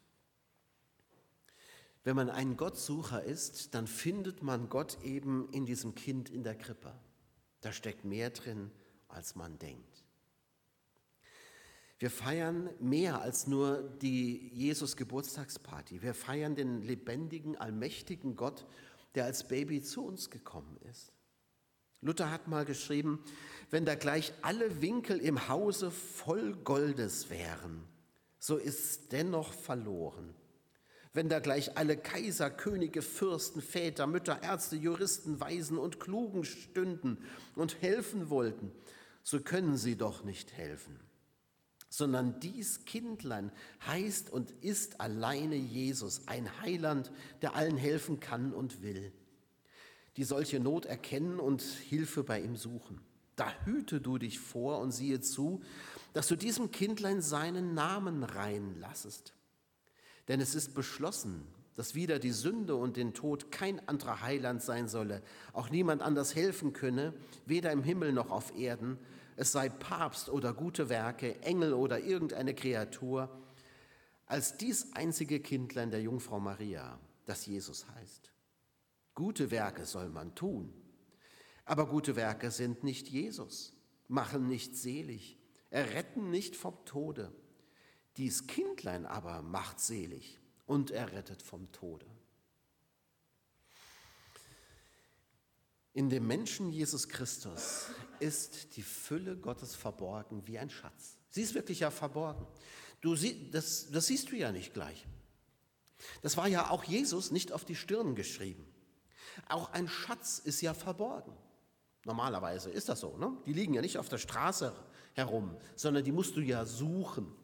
Wenn 2.03 2.17
man 2.17 2.31
ein 2.31 2.57
Gottsucher 2.57 3.23
ist, 3.23 3.75
dann 3.75 3.87
findet 3.87 4.43
man 4.43 4.69
Gott 4.69 5.03
eben 5.03 5.49
in 5.53 5.67
diesem 5.67 5.95
Kind 5.95 6.31
in 6.31 6.43
der 6.43 6.57
Krippe. 6.57 6.93
Da 7.61 7.73
steckt 7.73 8.05
mehr 8.05 8.31
drin, 8.31 8.71
als 9.09 9.35
man 9.35 9.59
denkt. 9.59 10.06
Wir 11.99 12.11
feiern 12.11 12.69
mehr 12.79 13.23
als 13.23 13.47
nur 13.47 13.83
die 14.03 14.51
Jesus 14.53 14.97
Geburtstagsparty. 14.97 16.03
Wir 16.03 16.13
feiern 16.13 16.55
den 16.55 16.83
lebendigen, 16.83 17.57
allmächtigen 17.57 18.37
Gott, 18.37 18.67
der 19.15 19.25
als 19.25 19.49
Baby 19.49 19.81
zu 19.81 20.05
uns 20.05 20.29
gekommen 20.29 20.77
ist. 20.91 21.13
Luther 22.03 22.31
hat 22.31 22.49
mal 22.49 22.67
geschrieben, 22.67 23.25
wenn 23.71 23.87
da 23.87 23.95
gleich 23.95 24.35
alle 24.43 24.83
Winkel 24.83 25.19
im 25.19 25.49
Hause 25.49 25.91
voll 25.91 26.55
Goldes 26.55 27.31
wären, 27.31 27.89
so 28.39 28.59
ist 28.59 29.13
dennoch 29.13 29.55
verloren. 29.55 30.35
Wenn 31.15 31.31
da 31.31 31.39
gleich 31.39 31.79
alle 31.79 31.97
Kaiser, 31.97 32.51
Könige, 32.51 33.01
Fürsten, 33.01 33.63
Väter, 33.63 34.07
Mütter, 34.07 34.43
Ärzte, 34.43 34.77
Juristen, 34.77 35.41
Weisen 35.41 35.79
und 35.79 35.99
Klugen 35.99 36.45
stünden 36.45 37.25
und 37.55 37.81
helfen 37.81 38.29
wollten, 38.29 38.71
so 39.23 39.41
können 39.41 39.79
sie 39.79 39.97
doch 39.97 40.25
nicht 40.25 40.53
helfen 40.53 41.01
sondern 41.89 42.41
dies 42.41 42.85
Kindlein 42.85 43.53
heißt 43.87 44.31
und 44.31 44.51
ist 44.63 45.01
alleine 45.01 45.57
Jesus, 45.57 46.27
ein 46.27 46.61
Heiland, 46.61 47.11
der 47.43 47.55
allen 47.55 47.77
helfen 47.77 48.21
kann 48.21 48.53
und 48.53 48.83
will, 48.83 49.13
die 50.17 50.25
solche 50.25 50.61
Not 50.61 50.87
erkennen 50.87 51.39
und 51.39 51.63
Hilfe 51.63 52.25
bei 52.25 52.41
ihm 52.41 52.57
suchen. 52.57 53.01
Da 53.37 53.53
hüte 53.65 54.01
du 54.01 54.19
dich 54.19 54.39
vor 54.39 54.81
und 54.81 54.93
siehe 54.93 55.21
zu, 55.21 55.61
dass 56.15 56.29
du 56.29 56.37
diesem 56.37 56.71
Kindlein 56.71 57.21
seinen 57.21 57.75
Namen 57.75 58.23
reinlassest. 58.23 59.35
Denn 60.29 60.41
es 60.41 60.55
ist 60.55 60.75
beschlossen, 60.75 61.47
dass 61.77 61.95
wieder 61.95 62.19
die 62.19 62.33
Sünde 62.33 62.75
und 62.75 62.97
den 62.97 63.13
Tod 63.13 63.53
kein 63.53 63.87
anderer 63.87 64.23
Heiland 64.23 64.63
sein 64.63 64.89
solle, 64.89 65.23
auch 65.53 65.69
niemand 65.69 66.01
anders 66.01 66.35
helfen 66.35 66.73
könne, 66.73 67.13
weder 67.45 67.71
im 67.71 67.83
Himmel 67.83 68.13
noch 68.13 68.31
auf 68.31 68.57
Erden, 68.59 68.99
es 69.37 69.53
sei 69.53 69.69
Papst 69.69 70.29
oder 70.31 70.55
gute 70.55 70.89
Werke, 70.89 71.41
Engel 71.43 71.75
oder 71.75 72.01
irgendeine 72.01 72.55
Kreatur, 72.55 73.31
als 74.27 74.57
dies 74.57 74.93
einzige 74.95 75.41
Kindlein 75.41 75.91
der 75.91 76.01
Jungfrau 76.01 76.41
Maria, 76.41 76.99
das 77.27 77.47
Jesus 77.47 77.87
heißt. 77.95 78.33
Gute 79.15 79.51
Werke 79.51 79.85
soll 79.87 80.09
man 80.09 80.35
tun, 80.35 80.73
aber 81.65 81.87
gute 81.87 82.17
Werke 82.17 82.51
sind 82.51 82.83
nicht 82.83 83.09
Jesus, 83.09 83.75
machen 84.09 84.49
nicht 84.49 84.77
selig, 84.77 85.39
erretten 85.71 86.31
nicht 86.31 86.57
vom 86.57 86.85
Tode. 86.85 87.33
Dies 88.17 88.47
Kindlein 88.47 89.05
aber 89.05 89.43
macht 89.43 89.81
selig 89.81 90.41
und 90.65 90.91
errettet 90.91 91.43
vom 91.43 91.71
Tode. 91.73 92.07
In 95.97 96.11
dem 96.11 96.27
Menschen 96.27 96.75
Jesus 96.75 97.09
Christus 97.09 97.87
ist 98.21 98.77
die 98.77 98.83
Fülle 98.83 99.35
Gottes 99.35 99.75
verborgen 99.75 100.47
wie 100.47 100.59
ein 100.59 100.69
Schatz. 100.69 101.17
Sie 101.31 101.41
ist 101.41 101.55
wirklich 101.55 101.81
ja 101.81 101.91
verborgen. 101.91 102.47
Du 103.01 103.17
sie, 103.17 103.51
das, 103.51 103.91
das 103.91 104.09
siehst 104.09 104.31
du 104.31 104.37
ja 104.37 104.53
nicht 104.53 104.75
gleich. 104.75 105.07
Das 106.21 106.37
war 106.37 106.49
ja 106.49 106.69
auch 106.69 106.85
Jesus 106.85 107.31
nicht 107.31 107.51
auf 107.51 107.65
die 107.65 107.75
Stirn 107.75 108.15
geschrieben. 108.15 108.67
Auch 109.49 109.73
ein 109.73 109.89
Schatz 109.89 110.39
ist 110.39 110.61
ja 110.61 110.75
verborgen. 110.75 111.33
Normalerweise 112.05 112.69
ist 112.69 112.91
das 112.91 113.01
so. 113.01 113.17
Ne? 113.17 113.35
Die 113.47 113.55
liegen 113.55 113.73
ja 113.73 113.81
nicht 113.81 113.97
auf 113.97 114.11
der 114.11 114.19
Straße 114.19 114.77
herum, 115.15 115.57
sondern 115.77 116.05
die 116.05 116.13
musst 116.13 116.37
du 116.37 116.43
ja 116.43 116.67
suchen. 116.67 117.35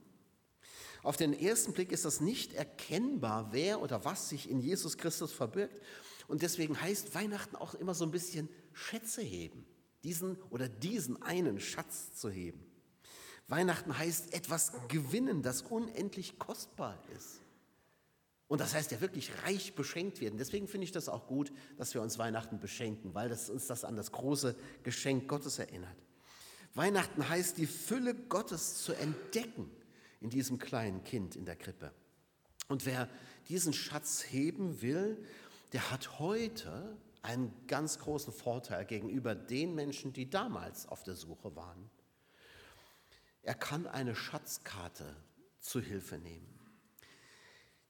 Auf 1.03 1.17
den 1.17 1.33
ersten 1.33 1.73
Blick 1.73 1.91
ist 1.91 2.05
das 2.05 2.21
nicht 2.21 2.53
erkennbar, 2.53 3.49
wer 3.51 3.81
oder 3.81 4.05
was 4.05 4.29
sich 4.29 4.51
in 4.51 4.61
Jesus 4.61 4.99
Christus 4.99 5.33
verbirgt. 5.33 5.81
Und 6.33 6.41
deswegen 6.41 6.81
heißt 6.81 7.15
Weihnachten 7.15 7.57
auch 7.57 7.75
immer 7.75 7.93
so 7.93 8.07
ein 8.07 8.11
bisschen 8.11 8.49
Schätze 8.73 9.21
heben, 9.21 9.67
diesen 10.03 10.41
oder 10.49 10.67
diesen 10.67 11.23
einen 11.23 11.61
Schatz 11.61 12.15
zu 12.15 12.31
heben. 12.31 12.65
Weihnachten 13.49 13.99
heißt 13.99 14.33
etwas 14.33 14.73
gewinnen, 14.89 15.43
das 15.43 15.61
unendlich 15.61 16.39
kostbar 16.39 16.99
ist. 17.15 17.43
Und 18.49 18.63
das 18.63 18.73
heißt 18.73 18.93
ja 18.93 19.03
wirklich 19.03 19.31
reich 19.45 19.75
beschenkt 19.75 20.23
werden. 20.23 20.39
Deswegen 20.39 20.69
finde 20.69 20.87
ich 20.87 20.93
das 20.93 21.11
auch 21.11 21.27
gut, 21.27 21.53
dass 21.77 21.93
wir 21.93 22.01
uns 22.01 22.19
Weihnachten 22.19 22.59
beschenken, 22.59 23.13
weil 23.13 23.29
das 23.29 23.51
uns 23.51 23.67
das 23.67 23.85
an 23.85 23.95
das 23.95 24.11
große 24.11 24.57
Geschenk 24.85 25.29
Gottes 25.29 25.59
erinnert. 25.59 25.99
Weihnachten 26.73 27.29
heißt, 27.29 27.59
die 27.59 27.67
Fülle 27.67 28.15
Gottes 28.15 28.83
zu 28.83 28.95
entdecken 28.95 29.71
in 30.23 30.31
diesem 30.31 30.59
kleinen 30.59 31.05
Kind 31.05 31.37
in 31.37 31.45
der 31.45 31.57
Krippe. 31.57 31.93
Und 32.69 32.87
wer 32.87 33.11
diesen 33.49 33.75
Schatz 33.75 34.25
heben 34.31 34.81
will, 34.81 35.23
der 35.73 35.91
hat 35.91 36.19
heute 36.19 36.97
einen 37.23 37.53
ganz 37.67 37.99
großen 37.99 38.33
Vorteil 38.33 38.85
gegenüber 38.85 39.35
den 39.35 39.75
Menschen, 39.75 40.13
die 40.13 40.29
damals 40.29 40.87
auf 40.87 41.03
der 41.03 41.15
Suche 41.15 41.55
waren. 41.57 41.91
Er 43.43 43.55
kann 43.55 43.87
eine 43.87 44.15
Schatzkarte 44.15 45.17
zu 45.61 45.81
Hilfe 45.81 46.19
nehmen. 46.19 46.49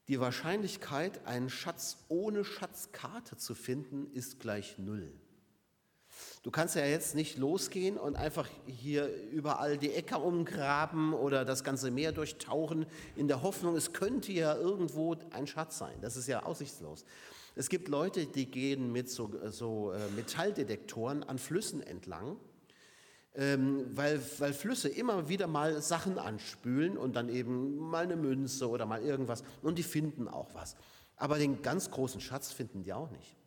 Die 0.07 0.19
Wahrscheinlichkeit, 0.19 1.25
einen 1.25 1.49
Schatz 1.49 2.05
ohne 2.09 2.43
Schatzkarte 2.43 3.37
zu 3.37 3.55
finden, 3.55 4.11
ist 4.11 4.39
gleich 4.39 4.77
null. 4.77 5.13
Du 6.43 6.51
kannst 6.51 6.75
ja 6.75 6.85
jetzt 6.85 7.15
nicht 7.15 7.37
losgehen 7.37 7.97
und 7.97 8.17
einfach 8.17 8.49
hier 8.65 9.07
überall 9.31 9.77
die 9.77 9.93
Äcker 9.93 10.21
umgraben 10.21 11.13
oder 11.13 11.45
das 11.45 11.63
ganze 11.63 11.89
Meer 11.89 12.11
durchtauchen 12.11 12.85
in 13.15 13.29
der 13.29 13.41
Hoffnung, 13.43 13.77
es 13.77 13.93
könnte 13.93 14.33
ja 14.33 14.53
irgendwo 14.53 15.15
ein 15.31 15.47
Schatz 15.47 15.77
sein. 15.77 15.95
Das 16.01 16.17
ist 16.17 16.27
ja 16.27 16.43
aussichtslos. 16.43 17.05
Es 17.55 17.69
gibt 17.69 17.87
Leute, 17.87 18.25
die 18.25 18.51
gehen 18.51 18.91
mit 18.91 19.09
so, 19.09 19.31
so 19.51 19.93
äh, 19.93 20.09
Metalldetektoren 20.17 21.23
an 21.23 21.37
Flüssen 21.37 21.81
entlang, 21.81 22.35
ähm, 23.35 23.85
weil, 23.95 24.21
weil 24.39 24.51
Flüsse 24.51 24.89
immer 24.89 25.29
wieder 25.29 25.47
mal 25.47 25.81
Sachen 25.81 26.17
anspülen 26.17 26.97
und 26.97 27.15
dann 27.15 27.29
eben 27.29 27.77
mal 27.77 28.03
eine 28.03 28.17
Münze 28.17 28.67
oder 28.67 28.85
mal 28.85 29.01
irgendwas 29.01 29.45
und 29.61 29.77
die 29.77 29.83
finden 29.83 30.27
auch 30.27 30.53
was. 30.53 30.75
Aber 31.15 31.37
den 31.37 31.61
ganz 31.61 31.89
großen 31.89 32.19
Schatz 32.19 32.51
finden 32.51 32.83
die 32.83 32.91
auch 32.91 33.11
nicht. 33.11 33.37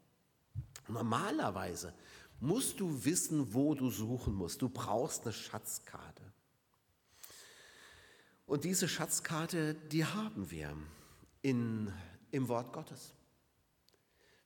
Normalerweise 0.88 1.92
musst 2.40 2.80
du 2.80 3.04
wissen, 3.04 3.54
wo 3.54 3.74
du 3.74 3.90
suchen 3.90 4.34
musst. 4.34 4.62
Du 4.62 4.68
brauchst 4.68 5.22
eine 5.22 5.32
Schatzkarte. 5.32 6.22
Und 8.46 8.64
diese 8.64 8.88
Schatzkarte, 8.88 9.74
die 9.74 10.04
haben 10.04 10.50
wir 10.50 10.76
in, 11.42 11.92
im 12.30 12.48
Wort 12.48 12.72
Gottes. 12.72 13.12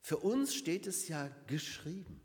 Für 0.01 0.17
uns 0.17 0.55
steht 0.55 0.87
es 0.87 1.09
ja 1.09 1.29
geschrieben. 1.47 2.21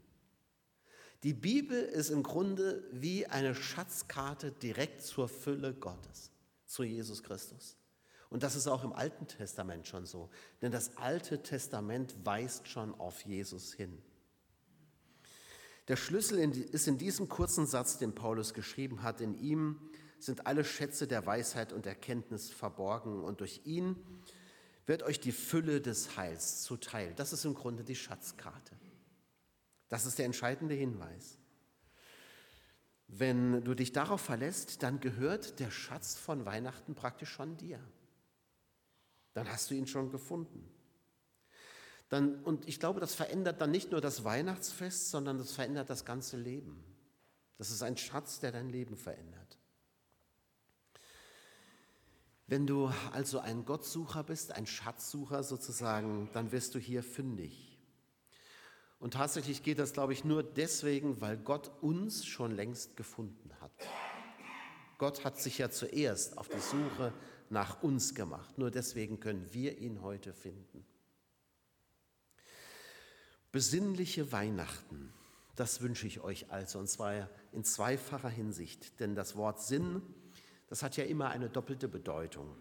Die 1.23 1.33
Bibel 1.33 1.81
ist 1.81 2.09
im 2.09 2.23
Grunde 2.23 2.87
wie 2.91 3.25
eine 3.25 3.55
Schatzkarte 3.55 4.51
direkt 4.51 5.01
zur 5.01 5.27
Fülle 5.27 5.73
Gottes, 5.73 6.31
zu 6.65 6.83
Jesus 6.83 7.23
Christus. 7.23 7.77
Und 8.29 8.43
das 8.43 8.55
ist 8.55 8.67
auch 8.67 8.83
im 8.83 8.93
Alten 8.93 9.27
Testament 9.27 9.87
schon 9.87 10.05
so, 10.05 10.29
denn 10.61 10.71
das 10.71 10.97
Alte 10.97 11.41
Testament 11.41 12.15
weist 12.23 12.67
schon 12.67 12.93
auf 12.99 13.21
Jesus 13.25 13.73
hin. 13.73 14.01
Der 15.87 15.95
Schlüssel 15.97 16.39
ist 16.39 16.87
in 16.87 16.97
diesem 16.97 17.29
kurzen 17.29 17.67
Satz, 17.67 17.97
den 17.99 18.15
Paulus 18.15 18.53
geschrieben 18.53 19.03
hat. 19.03 19.21
In 19.21 19.35
ihm 19.35 19.79
sind 20.19 20.47
alle 20.47 20.63
Schätze 20.63 21.07
der 21.07 21.25
Weisheit 21.25 21.73
und 21.73 21.85
Erkenntnis 21.85 22.49
verborgen 22.49 23.23
und 23.23 23.41
durch 23.41 23.61
ihn 23.65 23.95
wird 24.87 25.03
euch 25.03 25.19
die 25.19 25.31
Fülle 25.31 25.81
des 25.81 26.17
Heils 26.17 26.63
zuteil. 26.63 27.13
Das 27.15 27.33
ist 27.33 27.45
im 27.45 27.53
Grunde 27.53 27.83
die 27.83 27.95
Schatzkarte. 27.95 28.75
Das 29.89 30.05
ist 30.05 30.17
der 30.17 30.25
entscheidende 30.25 30.73
Hinweis. 30.73 31.37
Wenn 33.07 33.63
du 33.63 33.75
dich 33.75 33.91
darauf 33.91 34.21
verlässt, 34.21 34.81
dann 34.81 34.99
gehört 34.99 35.59
der 35.59 35.69
Schatz 35.69 36.15
von 36.15 36.45
Weihnachten 36.45 36.95
praktisch 36.95 37.29
schon 37.29 37.57
dir. 37.57 37.79
Dann 39.33 39.47
hast 39.49 39.69
du 39.69 39.75
ihn 39.75 39.85
schon 39.85 40.09
gefunden. 40.09 40.74
Dann, 42.15 42.41
und 42.45 42.65
ich 42.65 42.79
glaube, 42.79 43.01
das 43.01 43.13
verändert 43.13 43.59
dann 43.59 43.71
nicht 43.71 43.91
nur 43.91 43.99
das 43.99 44.23
Weihnachtsfest, 44.23 45.09
sondern 45.09 45.37
das 45.37 45.51
verändert 45.51 45.89
das 45.89 46.05
ganze 46.05 46.37
Leben. 46.37 46.81
Das 47.57 47.69
ist 47.69 47.83
ein 47.83 47.97
Schatz, 47.97 48.39
der 48.39 48.53
dein 48.53 48.69
Leben 48.69 48.95
verändert. 48.95 49.59
Wenn 52.47 52.67
du 52.67 52.89
also 53.11 53.39
ein 53.39 53.65
Gottsucher 53.65 54.23
bist, 54.23 54.53
ein 54.53 54.65
Schatzsucher 54.65 55.43
sozusagen, 55.43 56.29
dann 56.31 56.53
wirst 56.53 56.73
du 56.73 56.79
hier 56.79 57.03
fündig. 57.03 57.77
Und 58.97 59.15
tatsächlich 59.15 59.61
geht 59.61 59.79
das, 59.79 59.91
glaube 59.91 60.13
ich, 60.13 60.23
nur 60.23 60.41
deswegen, 60.41 61.19
weil 61.19 61.35
Gott 61.35 61.69
uns 61.81 62.25
schon 62.25 62.51
längst 62.51 62.95
gefunden 62.95 63.51
hat. 63.59 63.73
Gott 64.99 65.25
hat 65.25 65.37
sich 65.37 65.57
ja 65.57 65.69
zuerst 65.69 66.37
auf 66.37 66.47
die 66.47 66.61
Suche 66.61 67.11
nach 67.49 67.83
uns 67.83 68.15
gemacht. 68.15 68.57
Nur 68.57 68.71
deswegen 68.71 69.19
können 69.19 69.45
wir 69.51 69.79
ihn 69.79 70.01
heute 70.01 70.31
finden. 70.31 70.85
Besinnliche 73.55 74.33
Weihnachten, 74.33 75.13
das 75.55 75.79
wünsche 75.79 76.07
ich 76.07 76.19
euch 76.19 76.51
also, 76.51 76.77
und 76.77 76.89
zwar 76.89 77.29
in 77.53 77.63
zweifacher 77.63 78.27
Hinsicht. 78.27 78.99
Denn 78.99 79.15
das 79.15 79.37
Wort 79.37 79.61
Sinn, 79.61 80.01
das 80.67 80.83
hat 80.83 80.97
ja 80.97 81.05
immer 81.05 81.29
eine 81.29 81.47
doppelte 81.47 81.87
Bedeutung. 81.87 82.53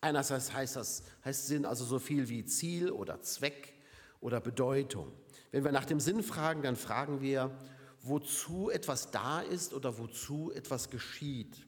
Einerseits 0.00 0.52
heißt 0.52 0.74
das 0.74 1.04
heißt 1.24 1.46
Sinn 1.46 1.64
also 1.64 1.84
so 1.84 2.00
viel 2.00 2.28
wie 2.28 2.44
Ziel 2.44 2.90
oder 2.90 3.20
Zweck 3.22 3.72
oder 4.20 4.40
Bedeutung. 4.40 5.12
Wenn 5.52 5.62
wir 5.62 5.70
nach 5.70 5.84
dem 5.84 6.00
Sinn 6.00 6.24
fragen, 6.24 6.62
dann 6.62 6.74
fragen 6.74 7.20
wir, 7.20 7.56
wozu 8.02 8.68
etwas 8.68 9.12
da 9.12 9.38
ist 9.38 9.72
oder 9.74 9.96
wozu 9.96 10.50
etwas 10.50 10.90
geschieht. 10.90 11.64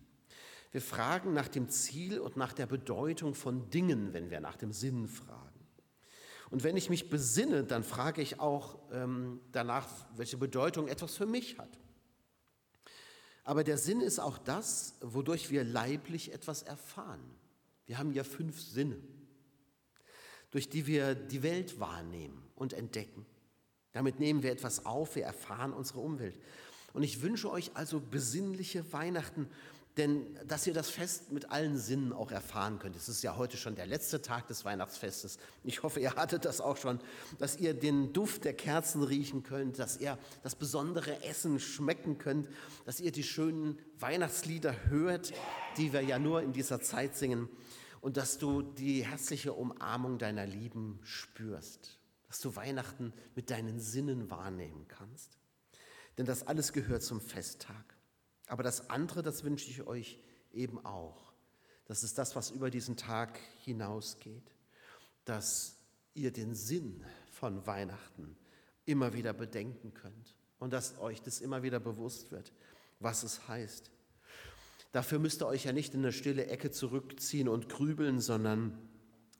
Wir 0.72 0.82
fragen 0.82 1.32
nach 1.32 1.46
dem 1.46 1.68
Ziel 1.68 2.18
und 2.18 2.36
nach 2.36 2.54
der 2.54 2.66
Bedeutung 2.66 3.36
von 3.36 3.70
Dingen, 3.70 4.12
wenn 4.12 4.30
wir 4.30 4.40
nach 4.40 4.56
dem 4.56 4.72
Sinn 4.72 5.06
fragen. 5.06 5.51
Und 6.52 6.64
wenn 6.64 6.76
ich 6.76 6.90
mich 6.90 7.08
besinne, 7.08 7.64
dann 7.64 7.82
frage 7.82 8.20
ich 8.20 8.38
auch 8.38 8.78
ähm, 8.92 9.40
danach, 9.52 9.88
welche 10.16 10.36
Bedeutung 10.36 10.86
etwas 10.86 11.16
für 11.16 11.24
mich 11.24 11.56
hat. 11.56 11.78
Aber 13.42 13.64
der 13.64 13.78
Sinn 13.78 14.02
ist 14.02 14.18
auch 14.18 14.36
das, 14.36 14.98
wodurch 15.00 15.50
wir 15.50 15.64
leiblich 15.64 16.30
etwas 16.30 16.62
erfahren. 16.62 17.24
Wir 17.86 17.96
haben 17.96 18.12
ja 18.12 18.22
fünf 18.22 18.60
Sinne, 18.60 18.98
durch 20.50 20.68
die 20.68 20.86
wir 20.86 21.14
die 21.14 21.42
Welt 21.42 21.80
wahrnehmen 21.80 22.42
und 22.54 22.74
entdecken. 22.74 23.24
Damit 23.92 24.20
nehmen 24.20 24.42
wir 24.42 24.52
etwas 24.52 24.84
auf, 24.84 25.16
wir 25.16 25.24
erfahren 25.24 25.72
unsere 25.72 26.00
Umwelt. 26.00 26.36
Und 26.92 27.02
ich 27.02 27.22
wünsche 27.22 27.50
euch 27.50 27.70
also 27.74 27.98
besinnliche 27.98 28.92
Weihnachten 28.92 29.48
denn 29.96 30.38
dass 30.46 30.66
ihr 30.66 30.72
das 30.72 30.88
Fest 30.88 31.32
mit 31.32 31.50
allen 31.50 31.76
Sinnen 31.76 32.12
auch 32.12 32.30
erfahren 32.30 32.78
könnt. 32.78 32.96
Es 32.96 33.08
ist 33.08 33.22
ja 33.22 33.36
heute 33.36 33.56
schon 33.56 33.74
der 33.74 33.86
letzte 33.86 34.22
Tag 34.22 34.46
des 34.46 34.64
Weihnachtsfestes. 34.64 35.38
Ich 35.64 35.82
hoffe, 35.82 36.00
ihr 36.00 36.14
hattet 36.14 36.46
das 36.46 36.60
auch 36.62 36.78
schon, 36.78 36.98
dass 37.38 37.58
ihr 37.58 37.74
den 37.74 38.12
Duft 38.12 38.44
der 38.44 38.54
Kerzen 38.54 39.02
riechen 39.02 39.42
könnt, 39.42 39.78
dass 39.78 39.98
ihr 39.98 40.18
das 40.42 40.54
besondere 40.54 41.22
Essen 41.24 41.60
schmecken 41.60 42.16
könnt, 42.16 42.48
dass 42.86 43.00
ihr 43.00 43.12
die 43.12 43.22
schönen 43.22 43.78
Weihnachtslieder 43.98 44.74
hört, 44.88 45.32
die 45.76 45.92
wir 45.92 46.02
ja 46.02 46.18
nur 46.18 46.42
in 46.42 46.52
dieser 46.52 46.80
Zeit 46.80 47.16
singen. 47.16 47.48
und 48.02 48.16
dass 48.16 48.36
du 48.36 48.62
die 48.62 49.06
herzliche 49.06 49.52
Umarmung 49.52 50.18
deiner 50.18 50.44
Lieben 50.44 50.98
spürst, 51.04 51.98
dass 52.26 52.40
du 52.40 52.56
Weihnachten 52.56 53.12
mit 53.36 53.48
deinen 53.48 53.78
Sinnen 53.78 54.28
wahrnehmen 54.28 54.86
kannst. 54.88 55.38
Denn 56.18 56.26
das 56.26 56.46
alles 56.46 56.72
gehört 56.72 57.04
zum 57.04 57.20
Festtag. 57.20 57.96
Aber 58.46 58.62
das 58.62 58.90
andere, 58.90 59.22
das 59.22 59.44
wünsche 59.44 59.70
ich 59.70 59.86
euch 59.86 60.18
eben 60.52 60.84
auch. 60.84 61.32
Das 61.86 62.02
ist 62.02 62.18
das, 62.18 62.36
was 62.36 62.50
über 62.50 62.70
diesen 62.70 62.96
Tag 62.96 63.38
hinausgeht, 63.64 64.54
dass 65.24 65.76
ihr 66.14 66.32
den 66.32 66.54
Sinn 66.54 67.04
von 67.30 67.66
Weihnachten 67.66 68.36
immer 68.84 69.12
wieder 69.12 69.32
bedenken 69.32 69.94
könnt 69.94 70.34
und 70.58 70.72
dass 70.72 70.98
euch 70.98 71.22
das 71.22 71.40
immer 71.40 71.62
wieder 71.62 71.80
bewusst 71.80 72.30
wird, 72.30 72.52
was 73.00 73.22
es 73.22 73.48
heißt. 73.48 73.90
Dafür 74.92 75.18
müsst 75.18 75.42
ihr 75.42 75.46
euch 75.46 75.64
ja 75.64 75.72
nicht 75.72 75.94
in 75.94 76.00
eine 76.00 76.12
stille 76.12 76.46
Ecke 76.46 76.70
zurückziehen 76.70 77.48
und 77.48 77.68
grübeln, 77.68 78.20
sondern 78.20 78.76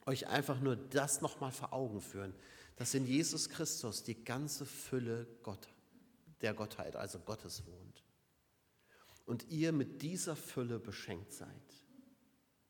euch 0.07 0.27
einfach 0.27 0.61
nur 0.61 0.77
das 0.77 1.21
nochmal 1.21 1.53
vor 1.53 1.73
Augen 1.73 2.01
führen, 2.01 2.35
dass 2.77 2.95
in 2.95 3.07
Jesus 3.07 3.49
Christus 3.49 4.03
die 4.03 4.25
ganze 4.25 4.65
Fülle 4.65 5.27
Gott, 5.43 5.69
der 6.41 6.55
Gottheit, 6.55 6.97
also 6.97 7.19
Gottes 7.19 7.63
wohnt. 7.67 7.92
Und 9.25 9.49
ihr 9.49 9.73
mit 9.73 10.03
dieser 10.03 10.37
Fülle 10.37 10.79
beschenkt 10.79 11.33
seid. 11.33 11.49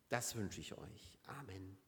Das 0.08 0.36
wünsche 0.36 0.60
ich 0.60 0.76
euch. 0.76 1.18
Amen. 1.26 1.78